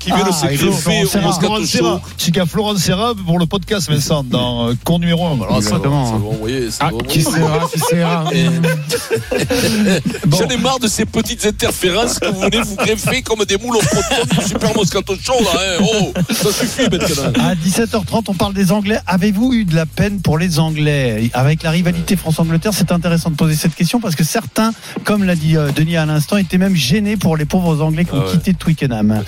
[0.00, 1.26] petites copain de qui Ah, se greffer Florent au.
[1.26, 1.66] Moscato Show.
[1.66, 5.32] Serra, c'est a Florent Serra pour le podcast, Vincent, dans euh, cours numéro 1.
[5.34, 6.04] Alors, ça, Exactement.
[6.18, 8.24] vous voyez, ça, Ah, qui sera, qui sera.
[10.38, 13.76] J'en ai marre de ces petites interférences que vous venez vous greffer comme des moules
[13.76, 15.60] au proton du Super Moscato Show, là.
[15.80, 15.82] hein.
[15.82, 17.32] Oh, ça suffit maintenant.
[17.42, 18.98] À 17h30, on parle des Anglais.
[19.06, 23.36] Avez-vous eu de la peine pour les Anglais Avec la rivalité France-Angleterre, c'est intéressant de
[23.36, 24.72] poser cette question parce que certains,
[25.04, 28.12] comme l'a dit euh, Denis à l'instant, étaient même gênés pour les pauvres Anglais qui
[28.12, 28.32] ont Ah ouais.
[28.32, 29.22] quitté Twickenham.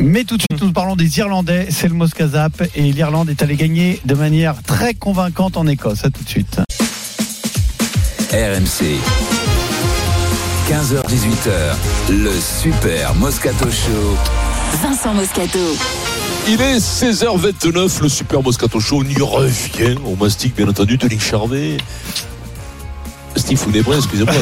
[0.00, 1.68] Mais tout de suite, nous parlons des Irlandais.
[1.70, 6.04] C'est le Moscazap et l'Irlande est allée gagner de manière très convaincante en Écosse.
[6.04, 6.60] À tout de suite.
[8.32, 8.98] RMC.
[10.68, 14.16] 15h-18h, le Super Moscato Show.
[14.82, 15.58] Vincent Moscato.
[16.46, 19.02] Il est 16h29, le Super Moscato Show.
[19.02, 19.94] On y revient.
[20.04, 21.78] On mastique, bien entendu, Denis Charvet.
[23.38, 23.60] Steve
[23.96, 24.34] excusez-moi.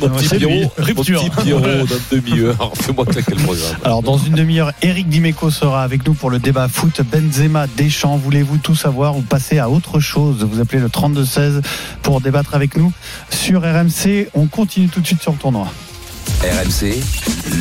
[0.00, 0.28] Mon petit.
[0.36, 1.24] Pierrot, mon Rupture.
[1.30, 2.72] petit dans demi-heure.
[2.74, 3.76] Fais-moi claquer le programme.
[3.84, 7.00] Alors dans une demi-heure, Eric Dimeco sera avec nous pour le débat foot.
[7.02, 10.46] Benzema, Deschamps, voulez-vous tout savoir ou passer à autre chose?
[10.50, 11.62] Vous appelez le 32-16
[12.02, 12.92] pour débattre avec nous
[13.30, 14.28] sur RMC.
[14.34, 15.68] On continue tout de suite sur le tournoi.
[16.42, 17.00] RMC,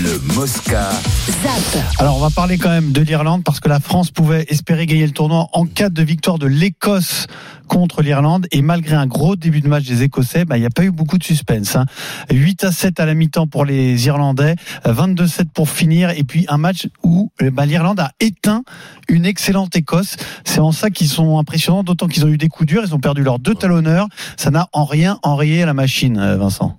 [0.03, 0.89] le Mosca.
[0.91, 1.83] Zap.
[1.97, 5.05] Alors on va parler quand même de l'Irlande parce que la France pouvait espérer gagner
[5.05, 7.27] le tournoi en cas de victoire de l'Écosse
[7.67, 10.71] contre l'Irlande et malgré un gros début de match des Écossais, bah, il n'y a
[10.71, 11.77] pas eu beaucoup de suspense.
[11.77, 11.85] hein.
[12.31, 16.57] 8 à 7 à la mi-temps pour les Irlandais, 22-7 pour finir et puis un
[16.57, 18.63] match où eh ben, l'Irlande a éteint
[19.07, 20.17] une excellente Écosse.
[20.43, 22.99] C'est en ça qu'ils sont impressionnants, d'autant qu'ils ont eu des coups durs, ils ont
[22.99, 24.07] perdu leurs deux talonneurs.
[24.35, 26.77] Ça n'a en rien enrayé la machine, euh, Vincent.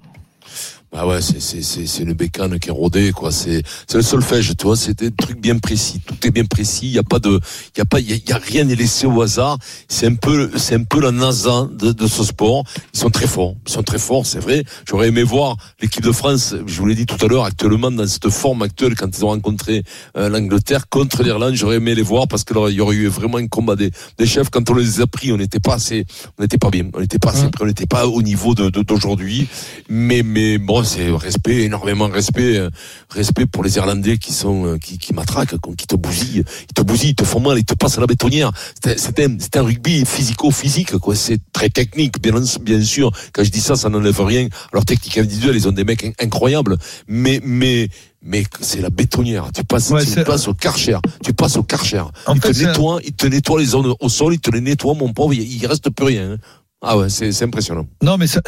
[0.96, 3.30] Bah ouais, c'est, c'est, c'est, c'est une bécane qui est rodée, quoi.
[3.30, 4.78] C'est, c'est le solfège, tu vois.
[4.78, 6.00] C'est des trucs bien précis.
[6.00, 6.86] Tout est bien précis.
[6.86, 7.38] Il y a pas de,
[7.74, 9.58] il y a pas, il y a, il y a rien n'est laissé au hasard.
[9.88, 12.64] C'est un peu, c'est un peu la NASA de, de ce sport.
[12.94, 13.56] Ils sont très forts.
[13.66, 14.64] Ils sont très forts, c'est vrai.
[14.88, 16.54] J'aurais aimé voir l'équipe de France.
[16.66, 19.28] Je vous l'ai dit tout à l'heure, actuellement dans cette forme actuelle, quand ils ont
[19.28, 19.82] rencontré
[20.16, 23.08] euh, l'Angleterre contre l'Irlande, j'aurais aimé les voir parce que là, il y aurait eu
[23.08, 24.48] vraiment un combat des, des chefs.
[24.48, 26.06] Quand on les a pris, on n'était pas assez,
[26.38, 26.88] on n'était pas bien.
[26.94, 27.64] On n'était pas assez prêt.
[27.64, 29.46] On n'était pas au niveau de, de- d'aujourd'hui.
[29.90, 32.70] Mais, mais bon, c'est respect, énormément respect, euh,
[33.10, 36.82] respect pour les Irlandais qui sont, euh, qui, qui matraquent, qui te bousillent, ils te
[36.82, 38.50] bousillent, ils te font mal, ils te passent à la bétonnière.
[38.82, 41.14] C'est un, c'est un rugby physico-physique, quoi.
[41.14, 43.10] C'est très technique, bien, bien sûr.
[43.32, 44.48] Quand je dis ça, ça n'enlève rien.
[44.72, 46.76] Alors technique individuelle, ils ont des mecs in- incroyables,
[47.08, 47.88] mais, mais,
[48.22, 49.50] mais c'est la bétonnière.
[49.54, 50.96] Tu passes, Ouais, tu passes au karcher.
[51.24, 52.02] Tu passes au karcher.
[52.26, 54.60] En Ils fait, te nettoient, ils te nettoient les zones au sol, ils te les
[54.60, 56.32] nettoient, mon pauvre, il, il reste plus rien.
[56.32, 56.36] hein.
[56.82, 57.86] Ah ouais, c'est impressionnant.
[58.02, 58.40] Non, mais c'est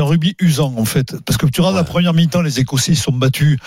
[0.00, 1.16] un, rugby usant, en fait.
[1.26, 3.58] Parce que tu regardes la première mi-temps, les Écossais sont battus.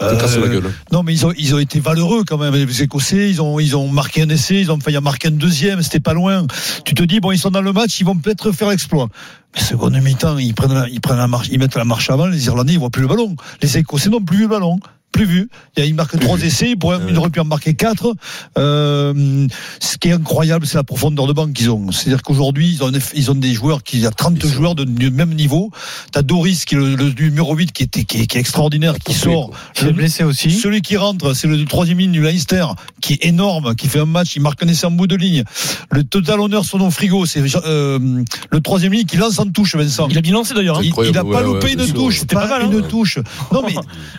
[0.00, 0.72] La gueule.
[0.92, 2.54] Non, mais ils ont, ils ont été valeureux quand même.
[2.54, 5.32] Les Écossais, ils ont, ils ont marqué un essai, ils ont failli en marquer un
[5.32, 6.46] deuxième, c'était pas loin.
[6.84, 9.08] Tu te dis, bon, ils sont dans le match, ils vont peut-être faire exploit.
[9.54, 12.26] Mais seconde mi-temps, ils prennent, la, ils prennent la marche, ils mettent la marche avant,
[12.26, 13.34] les Irlandais, ils voient plus le ballon.
[13.60, 14.78] Les Écossais n'ont plus le ballon.
[15.14, 15.48] Plus vu.
[15.76, 18.16] Il marquent trois essais, ils auraient pu en marquer quatre.
[18.58, 19.46] Euh,
[19.78, 21.92] ce qui est incroyable, c'est la profondeur de banc qu'ils ont.
[21.92, 25.10] C'est-à-dire qu'aujourd'hui, ils ont, ils des joueurs qui, il y a 30 joueurs de, du
[25.12, 25.70] même niveau.
[26.10, 29.14] T'as Doris, qui est le, le numéro 8, qui, qui, est, qui est extraordinaire, qui
[29.14, 29.50] sort.
[29.80, 30.50] Il est blessé aussi.
[30.50, 32.66] Celui qui rentre, c'est le troisième ligne du Leinster,
[33.00, 35.44] qui est énorme, qui fait un match, il marque un essai en bout de ligne.
[35.92, 39.76] Le total honneur sur nos frigos, c'est euh, le troisième ligne qui lance en touche,
[39.76, 40.08] Vincent.
[40.10, 40.78] Il a bien lancé d'ailleurs.
[40.78, 40.82] hein.
[40.82, 42.70] Il, il a pas ouais, loupé ouais, une touche, C'était pas, pas mal, hein.
[42.72, 43.18] une touche.
[43.52, 43.74] Non mais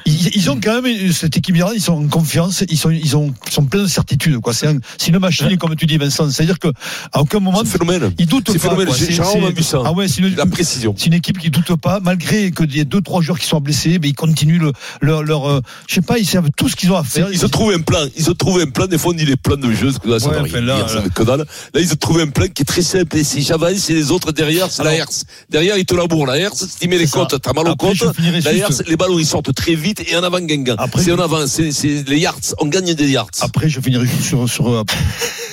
[0.06, 3.16] ils, ils ont quand même cette équipe d'Iran, ils sont en confiance, ils sont ils
[3.16, 4.54] ont ils sont pleins de certitude quoi.
[4.54, 6.68] C'est un- c'est une machine comme tu dis Vincent, c'est-à-dire que
[7.12, 8.14] à aucun moment C'est phénomène.
[8.18, 8.70] ils doutent C'est pas.
[8.70, 8.96] phénoménal.
[8.96, 9.50] quoi.
[9.56, 9.82] Vu ça.
[9.86, 10.94] Ah ouais, c'est une, La précision.
[10.98, 13.60] c'est une équipe qui doute pas, malgré que y ait deux trois joueurs qui sont
[13.62, 14.72] blessés, mais ils continuent le,
[15.02, 17.28] leur leur euh, je sais pas, ils savent tout ce qu'ils ont à faire.
[17.32, 18.00] Ils ont trouvé un plan.
[18.18, 18.88] Ils ont trouvé un plan.
[18.88, 19.92] Des fois, on dit les plans de jeu.
[20.02, 21.02] que Là, ça Ouais, n'a rien enfin, là, dire, ça là.
[21.02, 21.46] veut que dalle.
[21.74, 23.18] Là, ils ont trouvé un plan qui est très simple.
[23.18, 25.26] Et si j'avance, et les autres derrière, c'est la herse.
[25.50, 26.26] Derrière, ils te labourent.
[26.28, 27.76] La herse, si tu mets les côtes, t'as mal aux
[28.14, 30.75] finirai La herse, les ballons, ils sortent très vite et en avant, Guingamp.
[30.78, 31.48] Après, C'est je- en avant.
[31.48, 32.40] C'est, c'est les yards.
[32.60, 33.28] On gagne des yards.
[33.42, 34.84] Après, je finirai sur sur euh,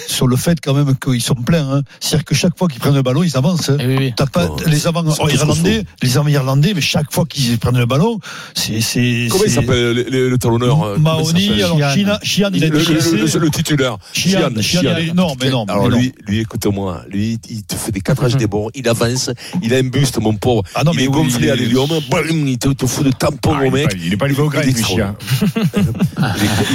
[0.08, 1.68] sur le fait quand même qu'ils sont pleins.
[1.76, 1.82] Hein.
[2.00, 3.70] C'est-à-dire que chaque fois qu'ils prennent le ballon, ils avancent.
[3.70, 3.78] Hein.
[4.16, 7.86] T'as pas Oh, les avant irlandais, les avant irlandais, mais chaque fois qu'ils prennent le
[7.86, 8.18] ballon,
[8.54, 9.28] c'est c'est.
[9.30, 12.78] Comment il s'appelle le, le- le talonneur euh, Mahoney, alors Chian, Chian, il a le,
[12.78, 13.96] le- le- le titulaire.
[14.12, 15.96] Chian, Chian, est- non, mais non, mais Alors non.
[15.98, 19.30] lui, lui, écoute-moi, lui, il te fait des cadrages des bords, il avance,
[19.62, 20.62] il a un buste, mon pauvre.
[20.74, 21.88] Ah non, il mais est oui, gonflé il est- à l'hélium,
[22.46, 23.88] il te, te fout de tampon Ah, au il est mec.
[23.90, 24.74] pas- il est pas arrivé au grec, Il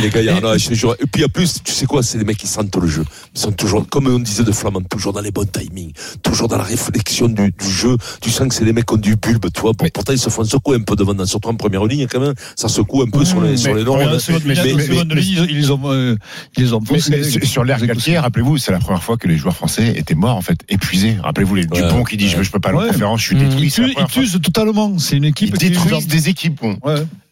[0.03, 0.95] est gaillard, non, je jure.
[1.01, 3.03] Et puis en plus, tu sais quoi, c'est des mecs qui sentent le jeu.
[3.35, 5.91] Ils sont toujours, comme on disait de Flamand, toujours dans les bons timings,
[6.23, 7.97] toujours dans la réflexion du, du jeu.
[8.21, 9.73] Tu sens que c'est des mecs qui ont du bulbe, tu vois.
[9.73, 12.33] Bon, pourtant, ils se font secouer un peu devant, surtout en première ligne, quand même.
[12.55, 13.99] Ça secoue un peu sur les, sur les normes.
[13.99, 16.15] Ouais, votre- Mais- mais- mais- mais- Ils ils les ont, euh,
[16.57, 19.37] ils les ont mais sur- sur l'air Galtier, rappelez-vous, c'est la première fois que les
[19.37, 21.17] joueurs français étaient morts, en fait, épuisés.
[21.23, 22.87] Rappelez-vous, les Dupont qui dit je, je peux pas aller en Ouais.
[22.89, 23.39] conférence, je suis Mmh.
[23.49, 23.67] détruit.
[23.67, 23.71] Ils
[24.05, 24.97] tuent- ils totalement.
[24.99, 26.59] C'est une équipe Ils qui détruisent des équipes.
[26.61, 26.77] bon.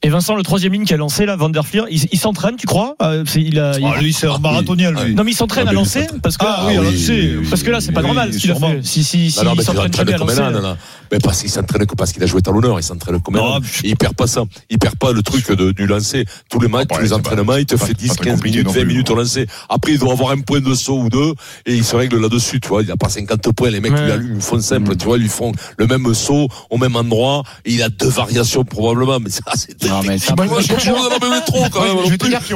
[0.05, 2.57] Et Vincent, le troisième ligne qui a lancé, là, Van der Fleer, il, il s'entraîne,
[2.57, 2.95] tu crois?
[3.01, 5.15] Euh, c'est- il a, il- Ah, lui, c'est un marathonien, lui.
[5.15, 7.37] Non, mais il s'entraîne Ah, à lancer parce que Ah oui, à lancer.
[7.49, 8.69] parce que là, c'est pas Oui, normal oui, ce qu'il a sûrement.
[8.69, 8.85] fait.
[8.85, 10.77] Si si si non, il s'entraîne l'entraînes jamais à lancer.
[11.11, 13.95] Mais parce qu'il s'entraîne que parce qu'il a joué talonneur, il s'entraîne comme un il
[13.95, 14.43] perd pas ça.
[14.69, 16.25] Il perd pas le truc de, du lancer.
[16.49, 18.35] Tous les matchs, tous les entraînements, pas- il te fait pas- 10, pas très 15
[18.35, 19.47] compliqué minutes, non 20 plus, minutes au lancer.
[19.69, 21.33] Après, il doit avoir un point de saut ou deux,
[21.65, 22.81] et il se règle là-dessus, tu vois.
[22.83, 23.69] Il a pas 50 points.
[23.69, 24.17] Les mecs, Ouais.
[24.17, 24.97] lui, lui, ils font simple, Mm.
[24.97, 28.09] tu vois, ils lui font le même saut au même endroit, et il a deux
[28.09, 30.67] variations probablement, mais ça, c'est Non, mais Moi, je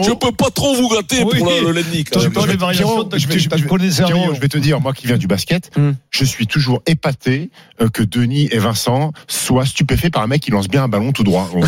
[0.03, 1.83] je peux pas trop vous gâter pour le
[3.09, 3.33] t'as- je vais-
[3.91, 4.05] ça,
[4.47, 5.91] te dire, moi qui viens du basket, Hmm.
[6.09, 7.49] je suis toujours épaté
[7.81, 11.12] euh, que Denis et Vincent soient stupéfaits par un mec qui lance bien un ballon
[11.12, 11.49] tout droit.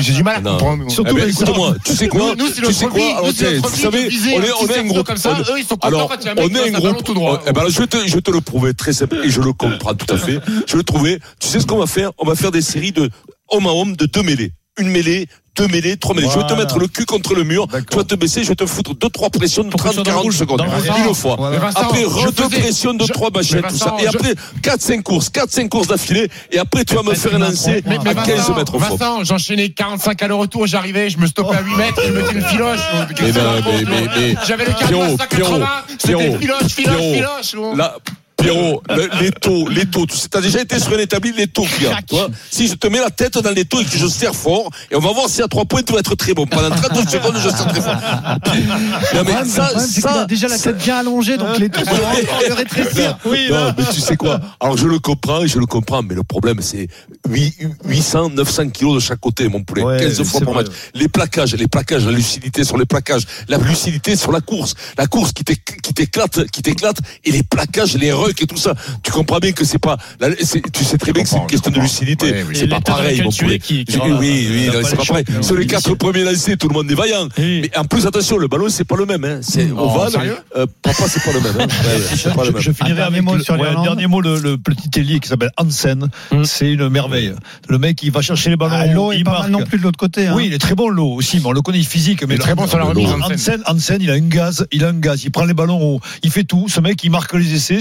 [0.00, 0.52] J'ai du mal à Non.
[0.52, 0.90] comprendre.
[0.90, 4.42] Surtout Eh ben, écoute-moi, tu sais quoi, Nous, c'est notre vie, c'est notre vie on
[4.42, 6.24] est, on petit est un groupe, comme ça, on- eux, ils sont contents quand il
[6.24, 7.42] y a un mec on qui est un lance un ballon tout droit.
[7.46, 9.40] eh ben, alors, je vais te, je vais te le prouver très simple, et je
[9.40, 10.38] le comprends tout à fait.
[10.66, 11.18] Je vais le trouver.
[11.40, 12.10] Tu sais ce qu'on va faire?
[12.18, 13.10] On va faire des séries de
[13.50, 14.52] homme à homme de deux mêlées.
[14.78, 16.28] Une mêlée, deux mêlées, trois mêlées.
[16.28, 16.62] Je vais te Voilà.
[16.64, 17.66] mettre le cul contre le mur.
[17.90, 19.92] Tu vas te baisser, je vais te foutre deux, trois pressions de Pour que 30,
[19.92, 20.60] ce soit dans le 40 rouge, secondes.
[21.08, 21.36] Une fois.
[21.36, 23.96] Vincent, Après, re deux pressions de je- trois mais bachettes, tout ça.
[24.00, 26.30] Et après, 4, 5 courses, 4, 5 courses d'affilée.
[26.50, 28.96] Et après, tu vas me faire un lancer à 15 Vincent, mètres au fond.
[28.96, 32.32] Vincent, j'enchaînais 45 à le retour, j'arrivais, je me stoppais à 8 mètres, je mettais
[32.34, 32.80] une filoche.
[33.16, 33.32] Toi
[34.16, 37.54] mais- J'avais le cardio Pierrot, à 180, c'était Pierrot, filoche, filoche, Pierrot, filoche.
[38.40, 41.46] Pierrot, le- les taux, les taux, tu sais, t'as déjà été sur un établi, les
[41.46, 41.64] taux.
[42.50, 44.96] Si je te mets la tête dans les taux et que je serre fort, et
[44.96, 46.46] on va voir si à 3 points, tu vas être très bon.
[46.46, 47.96] Pendant 30 secondes, je serre très fort.
[49.14, 51.80] Non, mais ça, ça, déjà la tête bien allongée, donc les taux
[52.48, 53.18] le rétrécir.
[53.50, 54.40] non, mais tu sais quoi?
[54.60, 56.88] Alors je le comprends, je le comprends, mais le problème c'est
[57.28, 57.54] 8,
[57.86, 60.66] 800, 900 kilos de chaque côté, mon poulet, Ouais, 15 fois par match.
[60.94, 65.06] Les plaquages, les plaquages, la lucidité sur les plaquages, la lucidité sur la course, la
[65.06, 68.12] course qui t'éc- qui t'éclate, qui t'éclate, et les plaquages, les
[68.42, 68.74] et tout ça.
[69.02, 71.46] Tu comprends bien que c'est pas, la- c'est- tu sais très bien que c'est une
[71.46, 72.44] question de lucidité.
[72.48, 72.54] Oui.
[72.56, 73.58] C'est pas pareil, mon tu es poulet.
[73.58, 75.24] qui- qui Oui, oui, c'est pas pareil.
[75.42, 77.28] Sur les quatre premiers lancés, tout le monde est vaillant.
[77.38, 77.60] Oui.
[77.62, 79.38] Mais en plus, attention, le ballon, c'est pas le même, hein.
[79.42, 80.42] C'est Oh, ovale.
[80.56, 81.66] Euh, papa, c'est pas le même, hein.
[81.86, 82.62] Ouais, ouais, c'est pas le Je, même.
[82.62, 85.20] je finirai Un dernier avec mot le, sur ouais, dernier mot, le, le petit ailier
[85.20, 86.08] qui s'appelle Hansen.
[86.32, 86.44] Mm.
[86.44, 87.32] C'est une merveille.
[87.68, 88.74] Le mec, il va chercher les ballons.
[88.76, 89.42] Ah, L'eau est il pas marque.
[89.44, 90.26] mal non plus de l'autre côté.
[90.26, 90.32] hein.
[90.36, 92.22] Oui, il est très bon l'eau aussi, mais on le connaît physique.
[92.26, 93.08] Mais Il est très bon sur la remise,
[93.66, 93.98] Hansen.
[94.00, 95.22] Il a un gaz, il a un gaz.
[95.24, 96.66] Il prend les ballons il fait tout.
[96.68, 97.78] Ce mec, il marque les essais.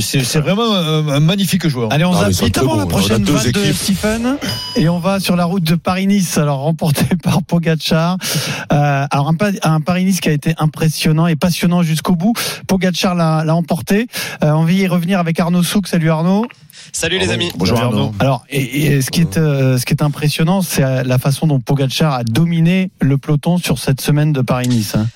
[0.00, 1.92] C'est vraiment un, un magnifique joueur.
[1.92, 2.32] Allez, on zappe
[2.64, 2.74] bons.
[2.76, 3.74] la On a prochaine deux vanne de équipes.
[3.74, 4.36] Stephen
[4.76, 8.16] et on va sur la route de Paris-Nice, alors remporté par Pogacar.
[8.72, 12.34] Euh, alors un, un Paris-Nice qui a été impressionnant et passionnant jusqu'au bout.
[12.66, 14.06] Pogacar l'a emporté.
[14.44, 15.86] Euh, on va y revenir avec Arnaud Souk.
[15.88, 16.46] Salut Arnaud.
[16.92, 17.50] Salut les amis.
[17.56, 18.12] Bonjour Arnaud.
[18.20, 21.60] Alors, et, et ce qui est euh, ce qui est impressionnant, c'est la façon dont
[21.60, 24.94] Pogacar a dominé le peloton sur cette semaine de Paris-Nice.
[24.94, 25.06] hein.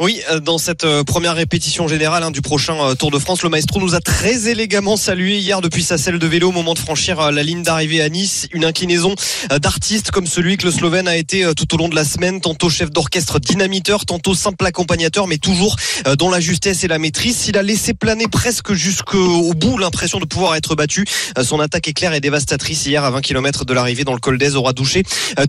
[0.00, 3.44] Oui, euh, dans cette euh, première répétition générale hein, du prochain euh, Tour de France,
[3.44, 6.74] le maestro nous a très élégamment salué hier depuis sa selle de vélo au moment
[6.74, 8.48] de franchir la ligne d'arrivée à Nice.
[8.52, 9.14] Une inclinaison
[9.60, 12.68] d'artiste comme celui que le Slovène a été tout au long de la semaine, tantôt
[12.68, 15.76] chef d'orchestre dynamiteur, tantôt simple accompagnateur, mais toujours
[16.18, 17.46] dans la justesse et la maîtrise.
[17.48, 21.04] Il a laissé planer presque jusqu'au bout l'impression de pouvoir être battu.
[21.42, 24.56] Son attaque éclair et dévastatrice hier à 20 km de l'arrivée dans le col d'Aise
[24.56, 25.02] aura douché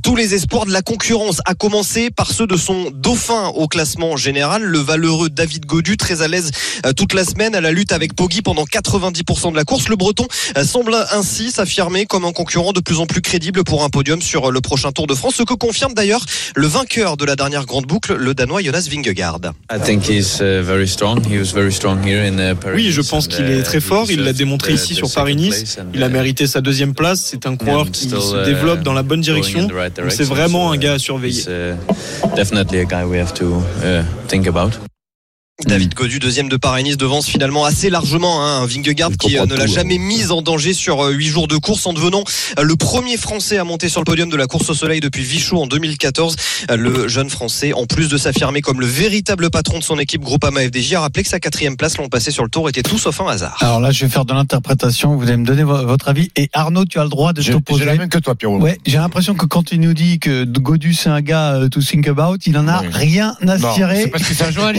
[0.04, 4.18] tous les espoirs de la concurrence, à commencer par ceux de son dauphin au classement
[4.18, 6.52] général, le valeureux David Godu, très à l'aise
[6.86, 9.88] euh, toute la semaine à la lutte avec Poggi pendant 90% de la course.
[9.88, 13.84] Le Breton euh, semble ainsi s'affirmer comme un concurrent de plus en plus crédible pour
[13.84, 17.16] un podium sur euh, le prochain Tour de France, ce que confirme d'ailleurs le vainqueur
[17.16, 19.40] de la dernière grande boucle, le Danois Jonas Vingegaard.
[22.76, 24.08] Oui, je pense qu'il est très fort.
[24.10, 25.78] Il l'a démontré ici sur Paris-Nice.
[25.94, 27.28] Il a mérité sa deuxième place.
[27.32, 29.68] C'est un coureur qui se développe dans la bonne direction.
[30.10, 31.44] C'est vraiment un gars à surveiller.
[34.28, 34.95] think about.
[35.64, 39.64] David Godu, deuxième de Paris-Nice, devance finalement assez largement hein, Vingegaard qui euh, ne l'a
[39.64, 39.68] hein.
[39.68, 42.26] jamais mise en danger sur euh, huit jours de course en devenant
[42.60, 45.24] euh, le premier Français à monter sur le podium de la course au soleil depuis
[45.24, 46.36] Vichou en 2014.
[46.76, 50.60] Le jeune Français, en plus de s'affirmer comme le véritable patron de son équipe Groupama
[50.60, 53.22] FDJ, a rappelé que sa quatrième place l'an passé sur le tour était tout sauf
[53.22, 53.58] un hasard.
[53.62, 56.32] Alors là, je vais faire de l'interprétation, vous allez me donner votre avis.
[56.36, 57.80] Et Arnaud, tu as le droit de t'opposer.
[57.80, 58.60] J'ai la même que toi, Pierrot.
[58.60, 62.10] Ouais, j'ai l'impression que quand il nous dit que Godu c'est un gars to think
[62.10, 64.02] about, il en a rien à tirer.
[64.04, 64.74] C'est parce que ça joue à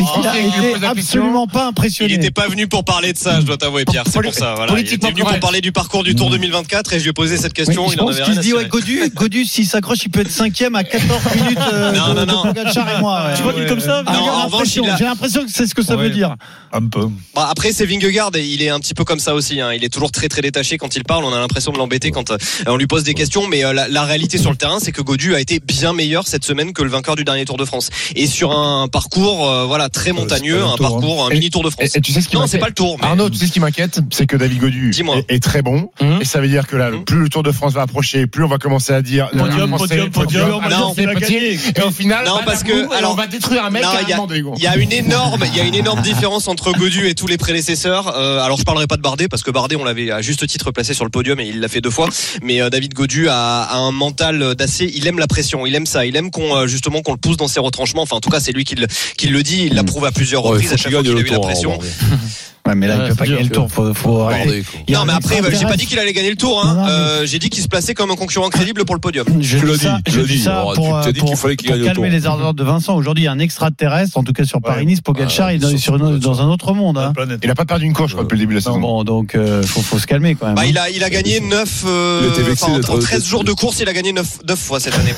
[0.85, 2.13] absolument pas impressionné.
[2.13, 4.05] Il n'était pas venu pour parler de ça, je dois t'avouer, Pierre.
[4.11, 4.55] C'est pour ça.
[4.55, 4.75] Voilà.
[4.79, 6.33] Il était venu pour parler du parcours du Tour hmm.
[6.33, 7.87] 2024 et je lui ai posé cette question.
[7.87, 10.75] Oui, il en avait rien dit, ouais, Godu, Godu, s'il s'accroche, il peut être cinquième
[10.75, 11.59] à 14 minutes.
[11.73, 12.45] Euh, non, non, non.
[12.53, 13.31] Et moi.
[13.37, 14.03] tu vois, ouais, comme ça.
[14.07, 14.49] Ah,
[14.99, 16.35] j'ai l'impression que c'est ce que ça veut dire.
[16.73, 17.09] Un peu.
[17.35, 18.31] Après, c'est Vingegaard.
[18.37, 19.61] Il est un petit peu comme ça aussi.
[19.61, 19.73] Hein.
[19.73, 21.25] Il est toujours très, très détaché quand il parle.
[21.25, 23.47] On a l'impression de l'embêter quand euh, on lui pose des questions.
[23.49, 26.27] Mais euh, la, la, réalité sur le terrain, c'est que Godu a été bien meilleur
[26.27, 27.91] cette semaine que le vainqueur du dernier Tour de France.
[28.15, 30.91] Et sur un parcours, euh, voilà, très ah, montagneux mieux un, tour, hein.
[30.91, 31.29] parcours, hein.
[31.31, 31.95] un mini Tour de France.
[31.95, 32.97] Et, et tu sais ce qui non, c'est pas le Tour.
[33.01, 33.07] Mais...
[33.07, 35.91] Arnaud, tu sais ce qui m'inquiète, c'est que David Godu est, est, très bon.
[36.01, 36.19] Mhm.
[36.21, 37.05] Et ça veut dire que là, mhm.
[37.05, 39.79] plus le Tour de France va approcher, plus on va commencer à dire podium, ah,
[39.79, 40.49] podium, podium.
[40.71, 43.85] Non, Et au final, non parce que alors on va détruire un mec.
[44.57, 47.27] Il y a une énorme, il y a une énorme différence entre Godu et tous
[47.27, 48.15] les prédécesseurs.
[48.17, 50.71] Euh, alors je parlerai pas de Bardet parce que Bardet, on l'avait à juste titre
[50.71, 52.09] placé sur le podium et il l'a fait deux fois.
[52.43, 54.91] Mais euh, David Godu a un mental d'assez.
[54.95, 57.37] Il aime la pression, il aime ça, il aime qu'on euh, justement qu'on le pousse
[57.37, 58.03] dans ses retranchements.
[58.03, 59.65] Enfin, en tout cas, c'est lui qui le, qui le dit.
[59.67, 60.07] Il l'approuve mm.
[60.07, 60.93] à plusieurs reprises à chaque
[61.25, 61.79] qu'il a la.
[62.67, 63.71] Ouais, mais là, ouais, il peut pas gagner le tour.
[63.71, 66.65] Faut, faut Bordé, non, mais après, j'ai pas dit qu'il allait gagner le tour.
[66.65, 66.87] Hein.
[66.89, 69.27] Euh, j'ai dit qu'il se plaçait comme un concurrent crédible pour le podium.
[69.41, 69.87] Je l'ai dit.
[70.09, 70.39] Je l'ai dit.
[70.41, 72.03] Ça oh, pour, tu dit pour, fallait pour calmer le tour.
[72.03, 72.97] calmer les ardeurs de Vincent.
[72.97, 76.43] Aujourd'hui, il y a un extraterrestre, en tout cas sur Paris-Nice, Pogacar, il est dans
[76.43, 76.99] un autre monde.
[76.99, 77.13] Hein.
[77.43, 78.79] Il a pas perdu une course, je crois, depuis le début de la saison.
[78.79, 80.55] Bon, donc euh, faut, faut se calmer quand même.
[80.55, 80.83] Bah, il hein.
[80.85, 82.31] a, il a gagné 9 euh,
[82.63, 84.27] en euh, 13 jours de course, il a gagné 9
[84.57, 85.15] fois cette année.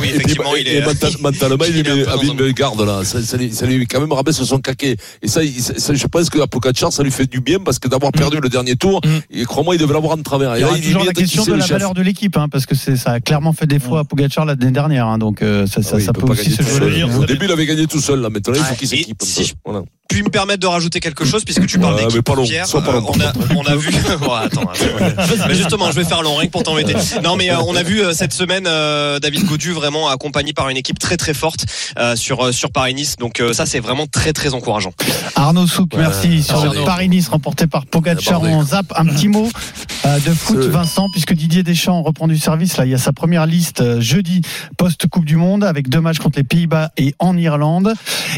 [0.00, 0.74] Oui, effectivement, il est.
[0.74, 3.04] Il est à là.
[3.04, 4.96] Ça lui quand même rabaisse son caquet.
[5.22, 8.18] Et ça, je pense que Pogacar ça lui fait du bien parce que d'avoir mm.
[8.18, 9.08] perdu le dernier tour, mm.
[9.30, 10.56] et crois-moi, il devait l'avoir en travers.
[10.56, 13.10] Il y a toujours la question de la valeur de l'équipe, hein, parce que ça
[13.10, 13.98] a clairement fait défaut mm.
[13.98, 17.02] à Pogacar l'année dernière, hein, donc euh, ça, ah peut, peut aussi se jouer.
[17.04, 18.30] Au début, il avait gagné tout seul, là.
[18.30, 19.22] Maintenant, il faut qu'il s'équipe.
[19.22, 19.54] Si
[20.06, 23.32] puis me permettre de rajouter quelque chose, puisque tu parles d'équipe, Pierre, euh, on, a,
[23.56, 23.90] on a vu...
[24.34, 24.48] Hein,
[25.50, 26.94] justement, je vais faire long, rien que pour t'embêter.
[27.22, 30.98] Non, mais euh, on a vu cette semaine David Godu vraiment accompagné par une équipe
[30.98, 31.64] très très forte
[32.14, 34.92] sur, sur Paris-Nice, donc ça c'est vraiment très très encourageant.
[35.34, 36.44] Arnaud Souk, merci.
[36.84, 38.42] Paris-Nice remporté par Pogacar.
[38.42, 39.48] On zappe un petit mot
[40.06, 42.76] euh, de foot, Vincent, puisque Didier Deschamps reprend du service.
[42.76, 44.42] Là, il y a sa première liste euh, jeudi
[44.76, 47.94] post-Coupe du Monde avec deux matchs contre les Pays-Bas et en Irlande.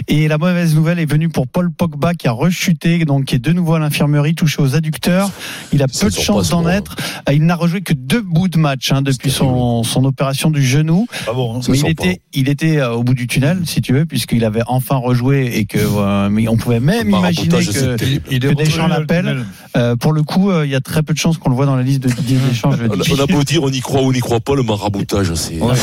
[0.08, 3.40] Et la mauvaise nouvelle est venue pour Paul Pogba qui a rechuté, donc qui est
[3.40, 5.30] de nouveau à l'infirmerie, touché aux adducteurs.
[5.72, 6.96] Il a peu de chance d'en être.
[7.28, 10.62] Euh, il n'a rejoué que deux bouts de match hein, depuis son, son, opération du
[10.62, 11.06] genou.
[11.26, 14.44] Ah bon, mais il était, il était au bout du tunnel, si tu veux, puisqu'il
[14.44, 18.88] avait enfin rejoué et que euh, mais on pouvait même imaginer que il que Deschamps
[18.88, 19.44] l'appelle.
[19.76, 21.66] Euh, pour le coup, euh, il y a très peu de chances qu'on le voit
[21.66, 22.70] dans la liste de Didier Deschamps.
[22.70, 25.60] on, a beau dire on y croit ou on n'y croit pas, le maraboutage, c'est
[25.60, 25.74] ouais,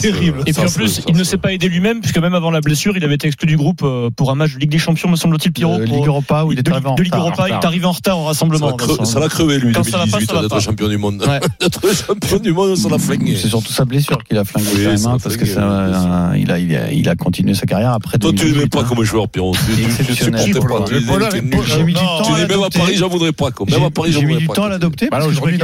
[0.00, 0.42] terrible.
[0.46, 2.96] Et puis en plus, il ne s'est pas aidé lui-même, puisque même avant la blessure,
[2.96, 5.16] il avait été exclu du groupe euh, pour un match de Ligue des Champions, me
[5.16, 5.74] semble-t-il, Pierrot.
[5.74, 7.92] Euh, de Ligue Europa, où il est arrivé en, Ligue Europa, il est arrivé en
[7.92, 8.76] retard au rassemblement.
[9.04, 11.16] Ça l'a crevé, lui, 2018, d'être champion du monde.
[11.60, 13.36] D'être champion du monde, ça l'a flingué.
[13.36, 15.44] C'est surtout sa blessure qu'il a flingué, hein, parce que
[16.36, 18.18] il a continué sa carrière après.
[18.18, 19.04] Toi, tu ne l'aimes pas comme hein.
[19.04, 19.54] joueur, Pierrot.
[19.54, 20.84] Tu ne pas.
[21.76, 22.22] J'ai mis du temps.
[22.22, 23.50] Tu dis même à Paris, j'en voudrais pas.
[23.68, 24.20] Même à Paris, j'en voudrais pas.
[24.20, 25.58] J'ai mis du temps à l'adopter bah, parce je voyais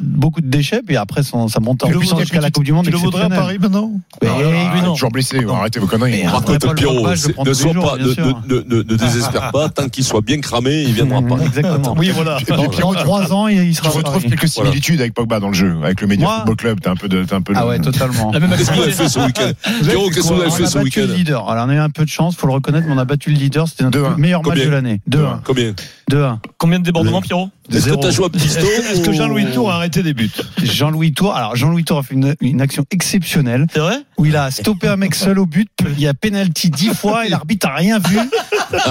[0.00, 2.86] beaucoup de déchets, puis après, ça monte en puissance jusqu'à la Coupe du Monde.
[2.86, 3.92] Tu le voudrais à Paris maintenant
[4.22, 5.38] Non, blessé.
[5.48, 6.22] Arrêtez vos conneries.
[6.22, 9.68] Par contre, Pierrot, ne désespère pas.
[9.68, 11.36] Tant qu'il soit bien cramé, il viendra pas.
[11.44, 11.94] Exactement.
[11.96, 12.38] Oui, voilà.
[12.40, 13.90] Et 3 ans, il sera.
[13.90, 16.80] Tu retrouves quelques similitudes avec Pogba dans le jeu, avec le Média Football Club.
[16.80, 17.24] T'as un peu de.
[17.54, 18.30] Ah ouais, totalement.
[18.60, 21.48] Qu'est-ce qu'on a fait ce week-end Pierrot, qu'est-ce qu'on a fait ce week-end Le leader.
[21.48, 23.30] Alors on a eu un peu de chance, faut le reconnaître, mais on a battu
[23.30, 23.68] le leader.
[23.68, 25.00] C'était notre meilleur match de l'année.
[25.10, 25.42] 2-1.
[25.50, 25.74] Combien
[26.12, 26.38] 2-1.
[26.58, 29.76] Combien de débordements, Pierrot Est-ce que t'as joué à Pisto Est-ce que Jean-Louis Tour a
[29.76, 30.30] arrêté des buts
[30.62, 33.66] Jean-Louis Tour, alors Jean-Louis Tour a fait une, action exceptionnelle.
[33.72, 36.70] C'est vrai Où il a stoppé un mec seul au but, il y a penalty
[36.70, 38.16] 10 fois, et l'arbitre a rien vu,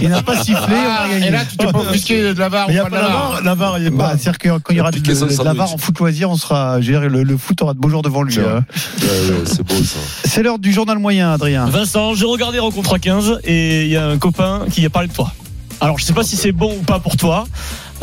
[0.01, 0.75] il n'a pas sifflé.
[0.75, 2.95] Ah, et là, tu t'es pas offusqué de la barre Il n'y a pas de
[2.95, 3.77] la la barre.
[4.17, 6.99] C'est-à-dire quand il y aura de, la VAR en foot loisir, on sera, je veux
[6.99, 8.37] dire, le, foot aura de beaux jours devant lui.
[8.37, 8.65] Hein.
[9.45, 9.99] C'est beau ça.
[10.25, 11.67] C'est l'heure du journal moyen, Adrien.
[11.67, 15.07] Vincent, j'ai regardé Rencontre à 15 et il y a un copain qui a parlé
[15.07, 15.31] de toi.
[15.81, 17.47] Alors, je sais pas si c'est bon ou pas pour toi.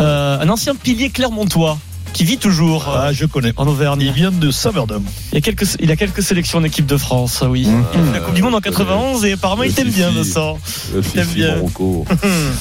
[0.00, 1.78] Euh, un ancien pilier clermontois
[2.12, 2.88] qui vit toujours.
[2.88, 3.52] Ah, je connais.
[3.56, 4.00] En Auvergne.
[4.00, 5.04] Il vient de Saverdum.
[5.32, 7.66] Il, a quelques, il a quelques sélections en équipe de France, ah oui.
[7.66, 8.12] Mmh.
[8.14, 10.58] La Coupe du Monde en 91 et apparemment il t'aime bien, Vincent.
[10.94, 11.56] Il t'aime bien.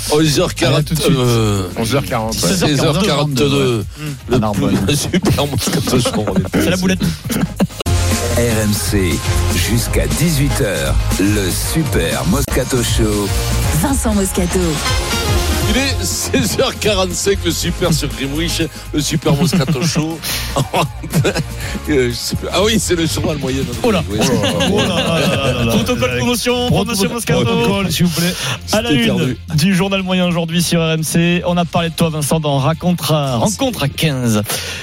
[0.09, 0.93] 11h40.
[1.15, 2.37] Euh, 11h40.
[2.37, 3.43] 16h42.
[3.43, 3.83] Mmh.
[4.29, 5.45] Le ah, plus super
[6.53, 6.99] C'est la boulette.
[8.37, 9.17] RMC
[9.55, 13.29] jusqu'à 18h, le Super Moscato Show.
[13.81, 15.54] Vincent Moscato.
[15.69, 18.61] Il est 16h45, le super sur Grimwich,
[18.93, 20.19] le super Moscato Show.
[21.89, 22.47] Euh, sais plus.
[22.51, 23.61] ah oui, c'est le journal moyen.
[23.83, 24.17] Oh là, Oui.
[24.21, 25.67] oh.
[25.69, 27.43] Protocole promotion, promotion Moscato.
[27.43, 28.33] Protocole, s'il vous plaît.
[28.71, 29.37] À la une perdu.
[29.55, 31.43] du journal moyen aujourd'hui sur RMC.
[31.45, 34.41] On a parlé de toi, Vincent, dans Rencontre à, rencontre à 15.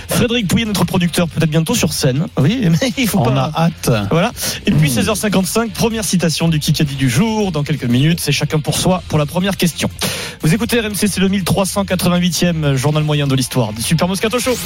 [0.08, 2.26] Frédéric Pouillet, notre producteur, peut-être bientôt sur scène.
[2.38, 3.50] Oui, mais il faut On pas.
[3.56, 3.90] a hâte.
[4.10, 4.30] Voilà.
[4.66, 7.50] Et puis 16h55, première citation du Kikadi du jour.
[7.52, 9.88] Dans quelques minutes, c'est chacun pour soi pour la première question.
[10.42, 14.56] Vous écoutez RMC, c'est le 1388e journal moyen de l'histoire du Super Moscato Show.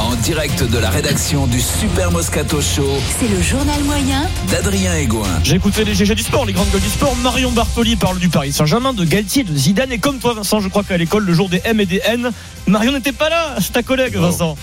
[0.00, 2.88] En direct de la rédaction du Super Moscato Show
[3.18, 5.26] C'est le journal moyen d'Adrien Egoin.
[5.42, 7.16] J'ai écouté les GG du sport, les grandes gueules du sport.
[7.16, 9.90] Marion Bartoli parle du Paris Saint-Germain, de Galtier, de Zidane.
[9.90, 12.30] Et comme toi, Vincent, je crois qu'à l'école, le jour des M et des N,
[12.68, 13.56] Marion n'était pas là.
[13.60, 14.56] C'est ta collègue, Vincent.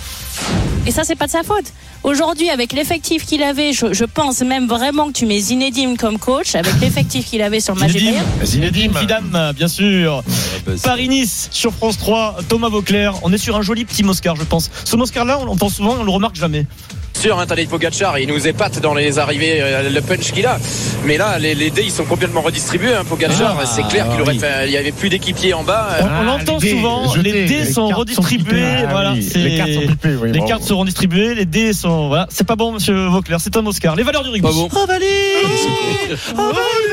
[0.87, 1.65] Et ça, c'est pas de sa faute.
[2.03, 6.17] Aujourd'hui, avec l'effectif qu'il avait, je, je pense même vraiment que tu mets Zinedine comme
[6.17, 8.23] coach, avec l'effectif qu'il avait sur le match Zinedine.
[8.43, 8.93] Zinedine.
[8.99, 10.23] Zidane, bien sûr.
[10.65, 13.13] bah, Paris-Nice sur France 3, Thomas Vauclair.
[13.21, 14.71] On est sur un joli petit Moscar, je pense.
[14.83, 16.65] Ce Moscar-là, on l'entend souvent, on le remarque jamais.
[17.21, 20.57] Sûr, hein, Tadej Pogacar, il nous épate dans les arrivées, euh, le punch qu'il a.
[21.05, 22.93] Mais là, les, les dés, ils sont complètement redistribués.
[22.95, 24.39] Hein, Pogacar, Ah, c'est clair qu'il aurait oui.
[24.39, 25.89] fait, il y avait plus d'équipiers en bas.
[26.01, 28.63] On, on l'entend souvent, jetés, les dés les sont redistribués.
[28.83, 30.47] Ah voilà, oui, les cartes sont pipées, oui, les bravo.
[30.47, 32.07] cartes seront distribuées, les dés sont.
[32.07, 33.95] Voilà, c'est pas bon, monsieur Vauclair, c'est un Oscar.
[33.95, 34.41] Les valeurs du rugby.
[34.47, 34.67] Pas bon.
[34.75, 35.11] Oh, Valérie
[36.37, 36.51] Oh,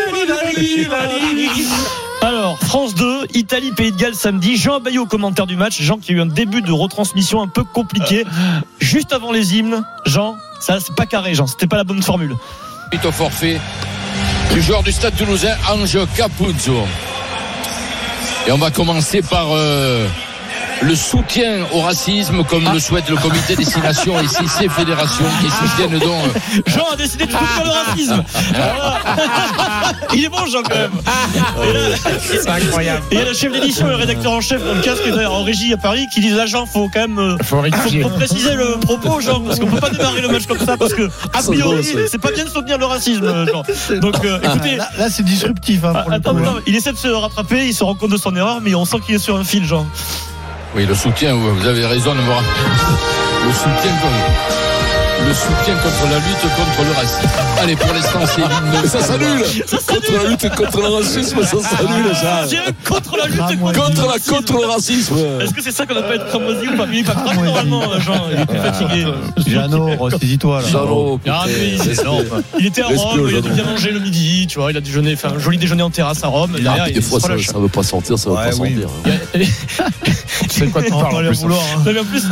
[0.08, 1.66] Valérie, Valérie, Valérie.
[2.20, 4.56] Alors, France 2, Italie, Pays de Galles samedi.
[4.56, 5.80] Jean Bayou au commentaire du match.
[5.80, 8.24] Jean qui a eu un début de retransmission un peu compliqué.
[8.80, 12.36] Juste avant les hymnes, Jean, ça c'est pas carré, Jean, c'était pas la bonne formule.
[12.90, 13.60] Suite au forfait
[14.52, 16.84] du joueur du Stade Toulousain, Ange Capuzzo.
[18.46, 20.06] Et on va commencer par euh,
[20.82, 24.68] le soutien au racisme, comme le souhaite le comité des six nations et six ces
[24.68, 26.24] fédérations qui soutiennent donc.
[26.36, 28.24] euh, Jean a décidé de soutenir le racisme.
[30.14, 30.90] Il est bon, Jean, quand même.
[32.20, 33.02] C'est incroyable.
[33.10, 35.02] Et il y a le chef d'édition et le rédacteur en chef dans le casque
[35.28, 37.62] en régie à Paris qui disent là Jean faut quand même euh, Faut
[38.02, 40.94] faut préciser le propos Jean parce qu'on peut pas démarrer le match comme ça parce
[40.94, 43.62] que a priori c'est pas bien de soutenir le racisme Jean.
[44.00, 45.84] Donc euh, écoutez Là, là, c'est disruptif.
[45.84, 46.62] hein, pour le Attends, coup, attends, hein.
[46.66, 48.98] il essaie de se rattraper, il se rend compte de son erreur, mais on sent
[49.04, 49.86] qu'il est sur un fil, Jean.
[50.74, 52.48] Oui, le soutien, vous avez raison de me rappeler.
[53.46, 53.92] Le soutien
[55.28, 57.28] le soutien contre la lutte contre le racisme.
[57.60, 58.88] Allez, pour l'instant, c'est l'hymne.
[58.88, 62.46] Ça s'annule Ça Contre la lutte contre le racisme, ça s'annule ça
[62.88, 64.34] contre la lutte Ah, contre, Contre le la racisme.
[64.34, 67.02] contre le racisme Est-ce que c'est ça qu'on appelle être cramoisi ou pas Il est
[67.04, 69.04] pas craque normalement, Jean, il est plus fatigué.
[69.46, 70.68] Jeannot, ressaisis-toi là.
[70.68, 71.44] Jeannot, Ah,
[71.82, 72.24] c'est énorme.
[72.58, 73.54] Il était à Rome, il a Jeannot.
[73.54, 76.24] bien mangé le midi, tu vois, il a déjeuné, fait un joli déjeuner en terrasse
[76.24, 76.56] à Rome.
[76.66, 79.38] Ah, des fois, ça, ça veut pas sortir, ça veut Ouais, pas a-
[80.50, 81.48] C'est quoi tu parles en plus, hein.
[81.86, 81.92] hein.
[82.00, 82.22] En plus,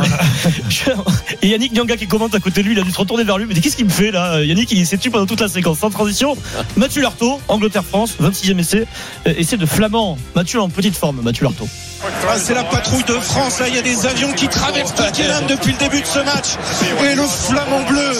[1.43, 3.45] Yannick Nyanga qui commente à côté de lui, il a dû se retourner vers lui,
[3.45, 5.79] mais qu'est-ce qu'il me fait là Yannick, il s'est tué pendant toute la séquence.
[5.79, 6.35] Sans transition,
[6.77, 8.87] Mathieu Lartaud, Angleterre-France, 26e essai,
[9.27, 10.17] euh, essai de Flamand.
[10.35, 11.67] Mathieu en petite forme, Mathieu Lartaud.
[12.29, 13.59] Ah, c'est la patrouille de France.
[13.59, 16.55] Là, il y a des avions qui traversent Twickenham depuis le début de ce match.
[17.03, 18.11] Et le flamand bleu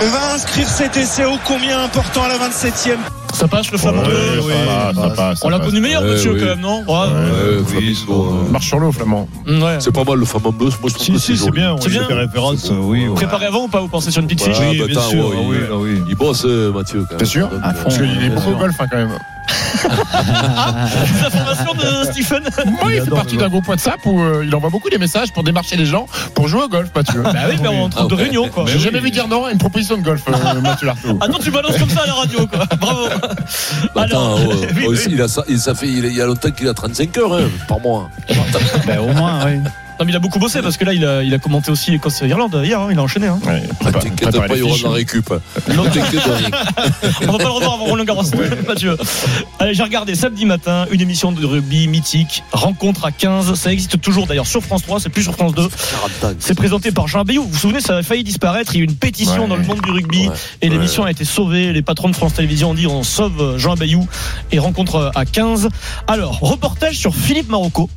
[0.00, 2.98] va inscrire cet essai ô combien important à la 27e.
[3.34, 6.02] Ça passe le Flamand Ouais, bleu ça passe, ça passe, ça On l'a connu meilleur,
[6.02, 6.10] oui.
[6.24, 6.94] quand même, non Ouais.
[6.94, 9.28] Ouais, Flamingo, euh, Marche sur l'eau, Flamand.
[9.46, 9.76] Ouais.
[9.80, 11.52] C'est pas mal le flamand bleu, moi je trouve Si, que si, c'est joli.
[11.52, 11.76] bien.
[11.80, 12.06] C'est On bien.
[12.06, 13.08] fait référence, oui.
[13.08, 13.14] ouais.
[13.14, 15.24] Préparé avant ou pas Vous pensez sur une petite fiche Oui, bah, bien attends, sûr,
[15.32, 16.14] ah oui, il- ah oui.
[16.14, 17.18] Bosse, euh, Mathieu, quand même.
[17.18, 17.58] T'es sûr euh.
[17.82, 18.56] Parce qu'il est sûr.
[18.58, 19.18] golf hein, quand même.
[19.84, 24.70] La formation de Stephen Moi, il fait partie d'un groupe WhatsApp où euh, il envoie
[24.70, 27.22] beaucoup des messages pour démarcher les gens pour jouer au golf, Mathieu.
[27.22, 28.64] Bah oui, mais en train de réunion, quoi.
[28.66, 31.18] J'ai jamais vu dire non à une proposition de golf, euh, Mathieu Lartaud.
[31.20, 32.66] Ah non, tu balances comme ça à la radio, quoi.
[32.80, 33.08] Bravo.
[33.96, 34.36] Attends,
[34.76, 36.74] oui, aussi, il a ça, il, ça fait, il, il y a longtemps qu'il a
[36.74, 38.10] 35 heures hein, par mois.
[38.86, 39.60] Ben, au moins, oui.
[40.00, 41.94] Non, mais il a beaucoup bossé parce que là, il a, il a commenté aussi
[41.94, 43.28] Écosse-Irlande hier, hein, il a enchaîné.
[43.28, 43.38] Hein.
[43.46, 45.26] Ouais, Ah, T'inquiète pas, il y aura de la récup.
[45.66, 46.48] T'inquiète rien.
[47.28, 48.22] On va pas le revoir avant Roland Garros,
[48.66, 48.96] Mathieu.
[49.60, 53.54] Allez, j'ai regardé samedi matin une émission de rugby mythique, rencontre à 15.
[53.54, 55.68] Ça existe toujours d'ailleurs sur France 3, c'est plus sur France 2.
[55.68, 56.36] 40 ans.
[56.40, 57.44] C'est présenté par Jean Bayou.
[57.44, 58.74] Vous vous souvenez, ça avait failli disparaître.
[58.74, 59.48] Il y a eu une pétition Ouais.
[59.48, 60.34] dans le monde du rugby Ouais.
[60.62, 61.72] et l'émission a été sauvée.
[61.72, 64.06] Les patrons de France Télévisions ont dit on sauve Jean Bayou
[64.52, 65.68] et rencontre à 15.
[66.08, 67.88] Alors, reportage sur Philippe Marocco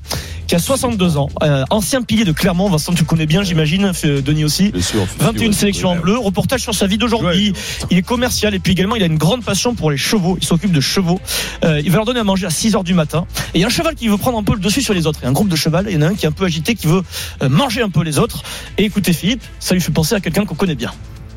[0.48, 2.70] qui a 62 ans, euh, ancien pilier de Clermont.
[2.70, 4.72] Vincent, tu le connais bien, j'imagine, euh, Denis aussi.
[4.72, 6.18] Bien sûr, 21 sélections en bleu.
[6.18, 7.54] Reportage sur sa vie d'aujourd'hui.
[7.92, 10.38] Il est commercial et puis également il a une grande passion pour les chevaux.
[10.40, 11.20] Il s'occupe de chevaux.
[11.66, 13.26] Euh, il va leur donner à manger à 6 heures du matin.
[13.54, 15.06] Et il y a un cheval qui veut prendre un peu le dessus sur les
[15.06, 15.20] autres.
[15.22, 15.88] Il y a un groupe de cheval.
[15.90, 17.04] Il y en a un qui est un peu agité, qui veut
[17.50, 18.44] manger un peu les autres.
[18.78, 20.92] Et écoutez Philippe, ça lui fait penser à quelqu'un qu'on connaît bien.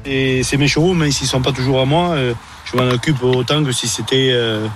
[0.06, 2.34] Et c'est mes chevaux, mais s'ils sont pas toujours à moi, euh,
[2.64, 4.66] je m'en occupe autant que si c'était euh,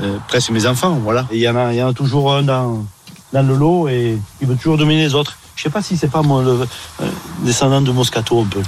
[0.00, 0.98] euh, presque mes enfants.
[1.02, 1.26] Voilà.
[1.32, 2.84] Et Il y en a, il y en a toujours un dans,
[3.32, 5.36] dans le lot et il veut toujours dominer les autres.
[5.56, 6.66] Je sais pas si c'est pas mon le,
[7.02, 7.08] euh,
[7.44, 8.62] descendant de Moscato un peu.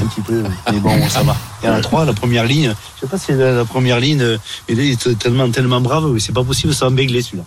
[0.00, 0.42] Un petit peu,
[0.72, 1.36] mais bon, ça va.
[1.62, 2.72] Il y en a trois, la première ligne.
[2.96, 4.38] Je sais pas si c'est la, première ligne, euh,
[4.68, 7.44] il est tellement, tellement brave, mais c'est pas possible, ça va bégler celui-là.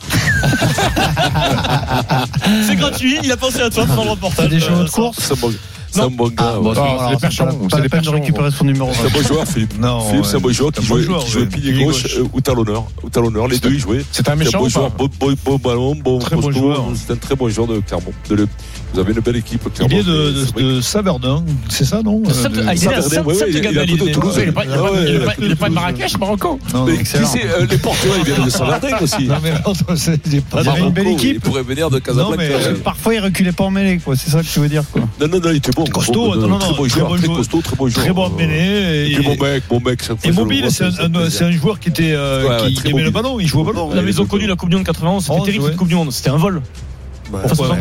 [2.67, 4.49] c'est gratuit, il a pensé à toi pour le reportage.
[4.49, 5.33] Des chevaux de euh, course?
[5.93, 6.55] C'est un bon gars.
[7.69, 8.11] C'est des perchons.
[8.11, 8.91] récupérer son numéro.
[8.93, 9.73] C'est un bon joueur, Philippe.
[10.09, 12.85] Philippe, c'est un bon joueur qui jouait pilier gauche ou euh, talonneur.
[13.03, 14.03] Ou talonneur, les deux, ils jouaient.
[14.11, 14.67] C'est un méchant.
[14.67, 16.19] joueur, bon ballon, bon
[16.51, 16.85] joueur.
[16.95, 18.13] C'est un très bon joueur de Clermont.
[18.93, 19.61] Vous avez une belle équipe.
[19.89, 23.89] Il est de Saverdun, c'est ça, non euh, Il est à Sainte-Gabelle.
[23.89, 26.59] Il n'est pas de Marrakech, Marocco.
[26.75, 29.23] Euh, les Portugais, ils viennent de Saverdun aussi.
[30.63, 31.35] Il avait une belle équipe.
[31.35, 32.43] Ils pourraient venir de Casablanca.
[32.83, 34.83] Parfois, ils reculaient pas en mêlée, c'est ça que tu veux dire.
[34.95, 35.91] Non, non, non, il était beau bon.
[35.91, 38.05] Costaud, non, non, très, bon joueur, costaud, très bon joueur.
[38.05, 39.11] Très bon mené.
[39.11, 40.03] Et, bon mec, bon mec.
[40.33, 43.91] Mobile, c'est un, joueur qui était, euh, qui aimait le ballon, il jouait au ballon.
[44.05, 46.29] Ils ont connu la Coupe du Monde 91, c'était terrible cette Coupe du Monde, c'était
[46.29, 46.61] un vol.
[47.33, 47.77] Enfin,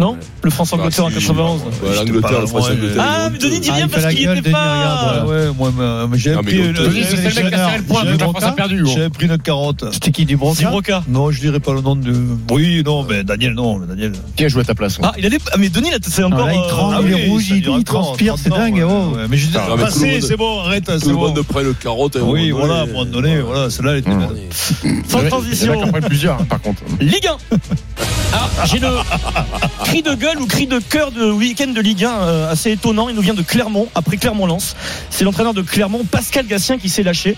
[0.00, 3.04] non Le France-Angleterre bah, en 91 bah, L'Angleterre, le France-Angleterre.
[3.06, 5.26] Ah, mais Denis dit rien ah, parce qu'il était pas.
[5.26, 5.70] Ouais, moi,
[6.14, 8.80] j'ai ah, pris le mec point, perdu.
[8.80, 8.92] Hein.
[8.94, 9.84] J'avais pris notre carotte.
[9.92, 12.14] C'était qui, Dubroca Non, je dirais pas le nom de.
[12.50, 13.78] Oui, non, mais Daniel, non.
[13.80, 14.12] Daniel.
[14.36, 15.38] Qui a joué à ta place hein Ah, il a des.
[15.52, 16.50] Ah, mais Denis, là, c'est encore.
[16.50, 18.82] Il euh, tremble, il rouge, il transpire, c'est dingue.
[19.28, 20.90] Mais je dis, bah, c'est bon, arrête.
[21.00, 22.16] Tout le monde près le carotte.
[22.22, 24.10] Oui, voilà, à un moment donné, euh, voilà, celle-là, elle était
[25.08, 25.74] Sans transition.
[25.74, 26.82] Il y en a plusieurs, hein, par contre.
[27.00, 27.56] Ligue 1.
[28.32, 28.86] Ah, j'ai le
[29.90, 33.08] cri de gueule ou cri de cœur de week-end de Ligue 1 euh, assez étonnant.
[33.08, 34.76] Il nous vient de Clermont, après Clermont-Lens.
[35.10, 37.36] C'est l'entraîneur de Clermont, Pascal Gassien, qui s'est lâché.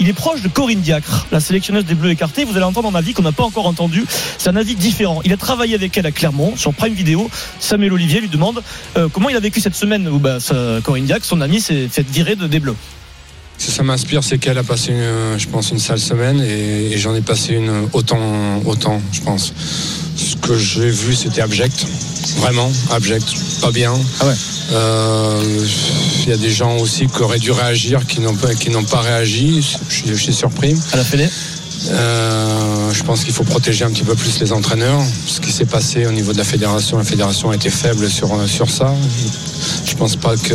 [0.00, 2.44] Il est proche de Corinne Diacre, la sélectionneuse des Bleus écartés.
[2.44, 4.04] Vous allez entendre un avis qu'on n'a pas encore entendu.
[4.36, 5.22] C'est un avis différent.
[5.24, 7.30] Il a travaillé avec elle à Clermont, sur Prime Video.
[7.58, 8.62] Samuel Olivier lui demande
[8.98, 10.36] euh, comment il a vécu cette semaine où bah,
[10.82, 12.76] Corinne Diacre, son ami s'est fait virer de, des Bleus?
[13.58, 16.40] Ce que ça m'inspire, c'est qu'elle a passé, une, euh, je pense, une sale semaine
[16.40, 19.52] et, j'en ai passé une autant, autant, je pense.
[20.16, 21.86] Ce que j'ai vu, c'était abject,
[22.38, 23.26] vraiment abject,
[23.60, 23.94] pas bien.
[24.20, 24.34] Ah ouais.
[24.72, 25.66] Euh,
[26.22, 29.76] il y a des gens aussi qui auraient dû réagir, qui n'ont pas, réagi.
[29.88, 30.74] Je, suis surpris.
[30.92, 31.28] À la télé
[31.90, 35.02] euh, je pense qu'il faut protéger un petit peu plus les entraîneurs.
[35.26, 38.32] Ce qui s'est passé au niveau de la fédération, la fédération a été faible sur,
[38.32, 38.94] euh, sur ça.
[39.84, 40.54] Je ne pense pas que,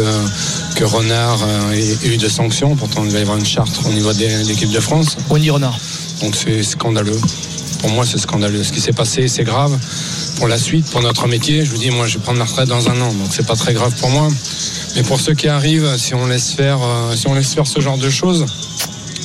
[0.76, 2.76] que Renard euh, ait eu de sanctions.
[2.76, 5.18] Pourtant, il va y avoir une charte au niveau de l'équipe de France.
[5.30, 5.78] Wendy Renard.
[6.22, 7.20] Donc c'est scandaleux.
[7.80, 8.64] Pour moi, c'est scandaleux.
[8.64, 9.78] Ce qui s'est passé, c'est grave.
[10.38, 12.68] Pour la suite, pour notre métier, je vous dis, moi, je vais prendre la retraite
[12.68, 13.14] dans un an.
[13.14, 14.28] Donc c'est pas très grave pour moi.
[14.96, 16.80] Mais pour ceux qui arrivent, si on laisse faire,
[17.16, 18.46] si on laisse faire ce genre de choses,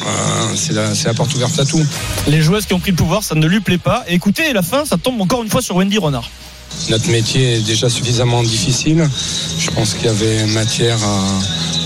[0.02, 1.84] ah, c'est la, porte ouverte à tout.
[2.26, 4.04] Les joueuses qui ont pris le pouvoir, ça ne lui plaît pas.
[4.08, 6.30] Et écoutez, la fin, ça tombe encore une fois sur Wendy Renard.
[6.90, 9.08] Notre métier est déjà suffisamment difficile.
[9.58, 10.98] Je pense qu'il y avait matière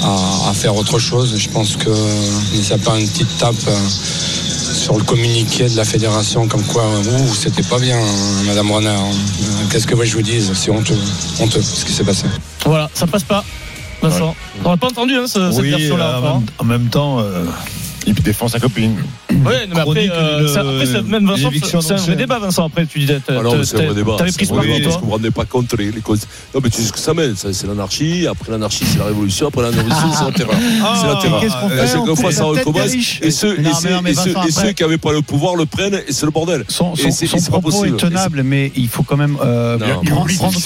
[0.03, 1.37] à, faire autre chose.
[1.37, 3.89] Je pense que, n'y a pas une petite tape euh,
[4.73, 9.01] sur le communiqué de la fédération comme quoi euh, c'était pas bien hein, Madame Renard
[9.01, 9.11] hein.
[9.11, 10.53] euh, qu'est-ce que je vous dise?
[10.55, 10.99] C'est honteux
[11.41, 12.27] honteux ce qui s'est passé
[12.65, 13.45] voilà ça passe pas
[14.03, 14.35] Vincent
[14.65, 17.23] on n'a pas entendu hein, cette version là en, même, en même temps
[18.15, 18.95] qui défend sa copine.
[19.31, 20.63] Oui, mais après, euh, ça,
[21.03, 22.67] même Vincent, c'est un vrai débat, Vincent.
[22.67, 23.21] Après, tu disais.
[23.29, 24.17] Ah non, c'est un vrai débat.
[24.19, 24.99] T'avais pris ce parti, toi.
[25.01, 26.27] Je ne rendais pas compte les, les causes.
[26.55, 27.35] Non, mais tu sais ce que ça mène.
[27.37, 28.27] C'est l'anarchie.
[28.27, 29.49] Après l'anarchie, c'est la révolution.
[29.49, 30.57] Après l'anarchie, c'est la terreur.
[30.83, 31.81] Ah, c'est la terreur.
[31.81, 32.95] À chaque fois, ça recommence.
[33.23, 36.65] Et ceux qui n'avaient pas le pouvoir le prennent et c'est le bordel.
[36.69, 36.95] Son
[37.51, 40.65] propos est tenable, mais il faut quand même euh, prendre conscience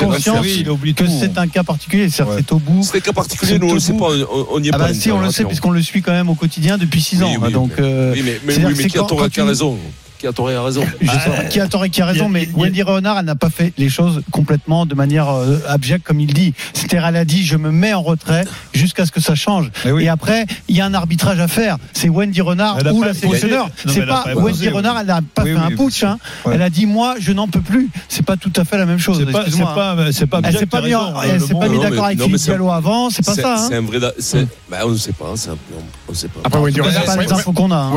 [0.95, 2.09] que c'est un cas particulier.
[2.11, 2.83] C'est au bout.
[2.83, 4.09] C'est un cas particulier, nous, on ne sait pas.
[4.51, 4.95] On n'y est ah bah pas.
[4.95, 7.32] Si, on le sait, hein, puisqu'on le suit quand même au quotidien depuis 6 ans
[7.39, 9.79] oui, mais, qui a tort, raison
[10.23, 10.85] qui a tort et a raison.
[11.51, 13.89] Qui a tort et qui a raison, mais Wendy Renard elle n'a pas fait les
[13.89, 16.55] choses complètement de manière euh, abjecte comme il dit.
[16.75, 19.73] C'est-à-dire elle a dit je me mets en retrait jusqu'à ce que ça change.
[19.85, 21.77] Et, après il y a un arbitrage à faire.
[21.93, 23.67] C'est Wendy Renard ou la fonctionnaire.
[23.85, 26.05] C'est pas, Wendy Renard, elle n'a pas fait un putsch.
[26.05, 26.19] Hein.
[26.51, 27.91] Elle a dit moi je n'en peux plus.
[28.09, 29.19] C'est pas tout à fait la même chose.
[29.19, 29.97] C'est pas, hein.
[30.07, 30.53] elle s'est pas mis,
[31.81, 33.11] d'accord avec Philippe Gallo avant.
[33.11, 33.55] C'est pas ça.
[33.55, 33.67] Hein.
[33.69, 33.99] C'est un vrai.
[34.71, 35.27] Bah, on ne sait pas.
[35.27, 36.41] On ne sait pas.
[36.45, 37.91] Après Wendy Renard, qu'on a.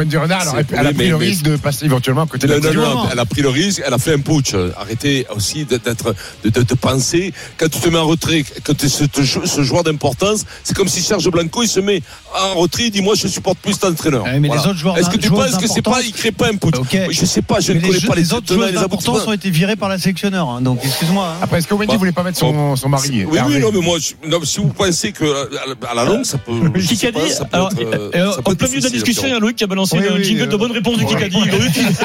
[0.71, 4.13] Elle a pris de passer éventuellement non, Elle a pris le risque, elle a fait
[4.13, 4.53] un putsch.
[4.78, 7.34] Arrêtez aussi d'être, de, de, penser.
[7.57, 11.01] Quand tu te mets en retrait, quand tu es ce, joueur d'importance, c'est comme si
[11.01, 12.01] Serge Blanco, il se met
[12.34, 14.26] en retrait, il dit Moi, je supporte plus cet entraîneur.
[14.26, 16.55] Mais les autres joueurs Est-ce que tu penses que c'est pas, il crée pas un
[16.55, 16.80] putsch?
[16.80, 17.07] Okay.
[17.11, 19.76] Je sais pas, je ne connais pas les, les autres joueurs d'importance ont été virés
[19.76, 20.49] par la sélectionneur.
[20.49, 21.28] Hein, donc, excuse-moi.
[21.28, 21.39] Hein.
[21.41, 23.82] Après, est-ce que Wendy bah, voulait pas mettre son, son mari Oui, oui, non, mais
[23.82, 25.49] moi, si vous pensez que
[25.86, 26.53] à la longue, ça peut.
[26.80, 27.20] Kikadi,
[27.51, 29.97] alors, euh, en plein milieu de la discussion, il y a Loïc qui a balancé
[29.97, 31.38] le jingle de euh, bonne réponse du Kikadi.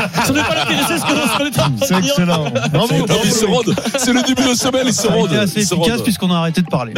[3.98, 5.30] C'est le début de semaine, ils se rôdent.
[5.30, 6.94] C'est assez efficace puisqu'on a arrêté de parler.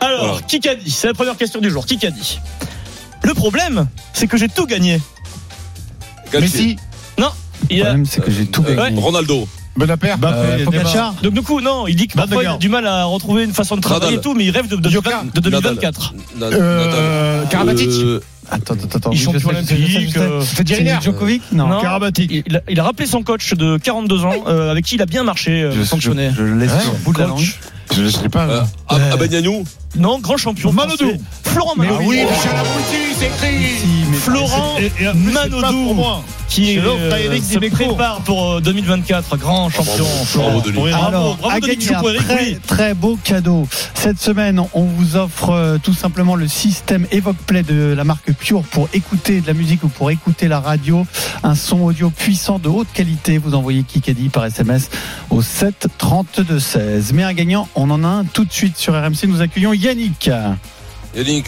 [0.00, 0.90] Alors, qui qu'a dit?
[0.90, 1.86] C'est la première question du jour.
[1.86, 2.38] Qui qu'a dit?
[3.22, 5.00] Le problème, c'est que j'ai tout gagné.
[6.32, 6.76] Messi.
[7.18, 7.30] Non.
[7.70, 9.00] Le problème, c'est que j'ai tout gagné.
[9.00, 9.46] Ronaldo.
[9.76, 10.64] Bonapère, euh,
[11.22, 13.76] Donc du coup, non, il dit que parfois a du mal à retrouver une façon
[13.76, 16.14] de travailler et tout, mais il rêve de, 2024.
[16.42, 17.88] Euh, Karabatic.
[17.88, 18.20] Euh,
[18.50, 19.10] Attends, attends, attends.
[19.12, 20.16] Il champion olympique.
[20.16, 21.80] euh, C'est Djokovic Non.
[21.80, 22.30] Karabatic.
[22.46, 25.06] Il, a- il a rappelé son coach de 42 ans, euh, avec qui il a
[25.06, 26.30] bien marché, euh, Je- sanctionné.
[26.36, 27.38] je- je laisse sur le bout de la langue.
[27.92, 28.46] Je ne sais pas.
[28.46, 29.64] Euh, Ab- Abagnanou
[29.96, 30.72] Non, grand champion.
[30.72, 30.96] Manodou.
[30.96, 31.20] français.
[31.44, 32.08] Florent Mais Manodou.
[32.08, 33.76] oui, Michel Abruti, c'est écrit.
[34.14, 35.94] Florent Et- et en plus, c'est pas pour Manodou.
[35.94, 36.24] moi.
[36.48, 40.04] Qui est, l'autre, euh, Eric se prépare pour euh, 2024, grand champion.
[40.24, 40.50] Florent.
[40.58, 40.70] Bravo.
[40.72, 42.58] Bravo, Alors, bravo, Denis Choupo-Éric, très, oui.
[42.66, 43.68] très beau cadeau.
[43.94, 48.32] Cette semaine, on vous offre euh, tout simplement le système Evoque Play de la marque
[48.32, 51.06] Pure pour écouter de la musique ou pour écouter la radio.
[51.44, 53.38] Un son audio puissant de haute qualité.
[53.38, 54.90] Vous envoyez Kikadi par SMS
[55.30, 57.12] au 7 32 16.
[57.12, 59.28] Mais un gagnant, on en a un tout de suite sur RMC.
[59.28, 60.28] Nous accueillons Yannick.
[61.14, 61.46] Yannick.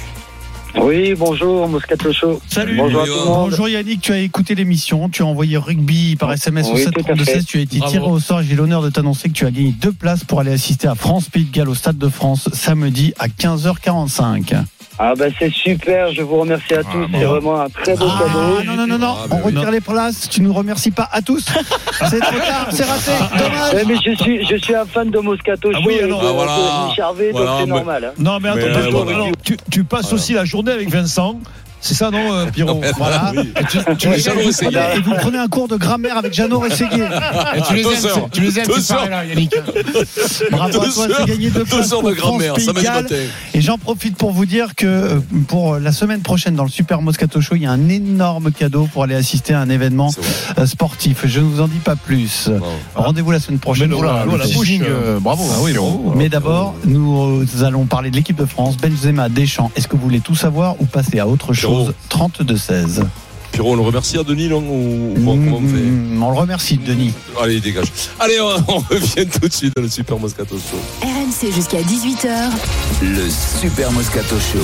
[0.80, 2.40] Oui, bonjour, Moscato Show.
[2.48, 2.76] Salut.
[2.76, 3.50] Bonjour à tout le monde.
[3.50, 6.94] Bonjour Yannick, tu as écouté l'émission, tu as envoyé rugby par SMS au Oui, 7
[6.94, 7.32] tout à 32 fait.
[7.32, 7.92] 16, tu as été Bravo.
[7.92, 10.38] tiré au sort et j'ai l'honneur de t'annoncer que tu as gagné deux places pour
[10.38, 14.62] aller assister à France Pays de Galles au Stade de France samedi à 15h45.
[14.98, 18.22] Ah bah c'est super, je vous remercie à tous, c'est vraiment un très beau Ah,
[18.22, 18.62] cadeau.
[18.64, 21.44] non, non, non, non, Ah, on retire les places, tu nous remercies pas à tous.
[22.10, 23.84] C'est trop tard, c'est raté, dommage.
[23.86, 26.92] Mais je suis, je suis un fan de Moscato Ah oui, ah, voilà.
[27.32, 28.04] donc c'est normal.
[28.04, 28.12] hein.
[28.18, 31.38] Non, mais attends, tu, tu passes aussi la journée avec Vincent.
[31.84, 33.32] C'est ça, non, euh, Pierrot Voilà.
[33.36, 33.52] Oui.
[33.60, 34.78] Et tu, tu Ouais, les aimes, vous Rességuier.
[34.78, 37.08] prenez- et vous prenez un cours de grammaire avec Jeannot Rességuier.
[37.56, 39.52] Et tu les aimes, c'est- tu les aimes, Deux ces soirées-là, Yannick.
[40.52, 43.02] Bravo à toi, heures- c'est gagné deux deux places heures de pour grammaire, de Galles.
[43.02, 43.14] matin.
[43.54, 47.02] Et j'en profite pour vous dire que euh, pour la semaine prochaine dans le Super
[47.02, 50.60] Moscato Show, il y a un énorme cadeau pour aller assister à un événement C'est
[50.60, 51.22] euh, sportif.
[51.26, 52.48] Je ne vous en dis pas plus.
[52.94, 53.90] Rendez-vous la semaine prochaine.
[53.90, 54.24] Mais la-
[54.84, 55.44] euh, bravo.
[55.52, 56.12] Ah oui, bravo.
[56.16, 59.72] Mais d'abord, nous allons parler de l'équipe de France, Benzema, Deschamps.
[59.76, 61.86] Est-ce que vous voulez tout savoir ou passer à autre Pierrot.
[61.86, 63.04] chose 32-16.
[63.52, 66.36] Pierrot, on le remercie à Denis, non Ou ou comment on fait Mm, on le
[66.38, 67.12] remercie, Denis.
[67.40, 67.88] Allez, dégage.
[68.18, 70.78] Allez, on, on revient tout de suite dans le Super Moscato Show.
[71.02, 72.50] RMC jusqu'à 18h.
[73.02, 73.28] Le
[73.60, 74.58] Super Moscato Show.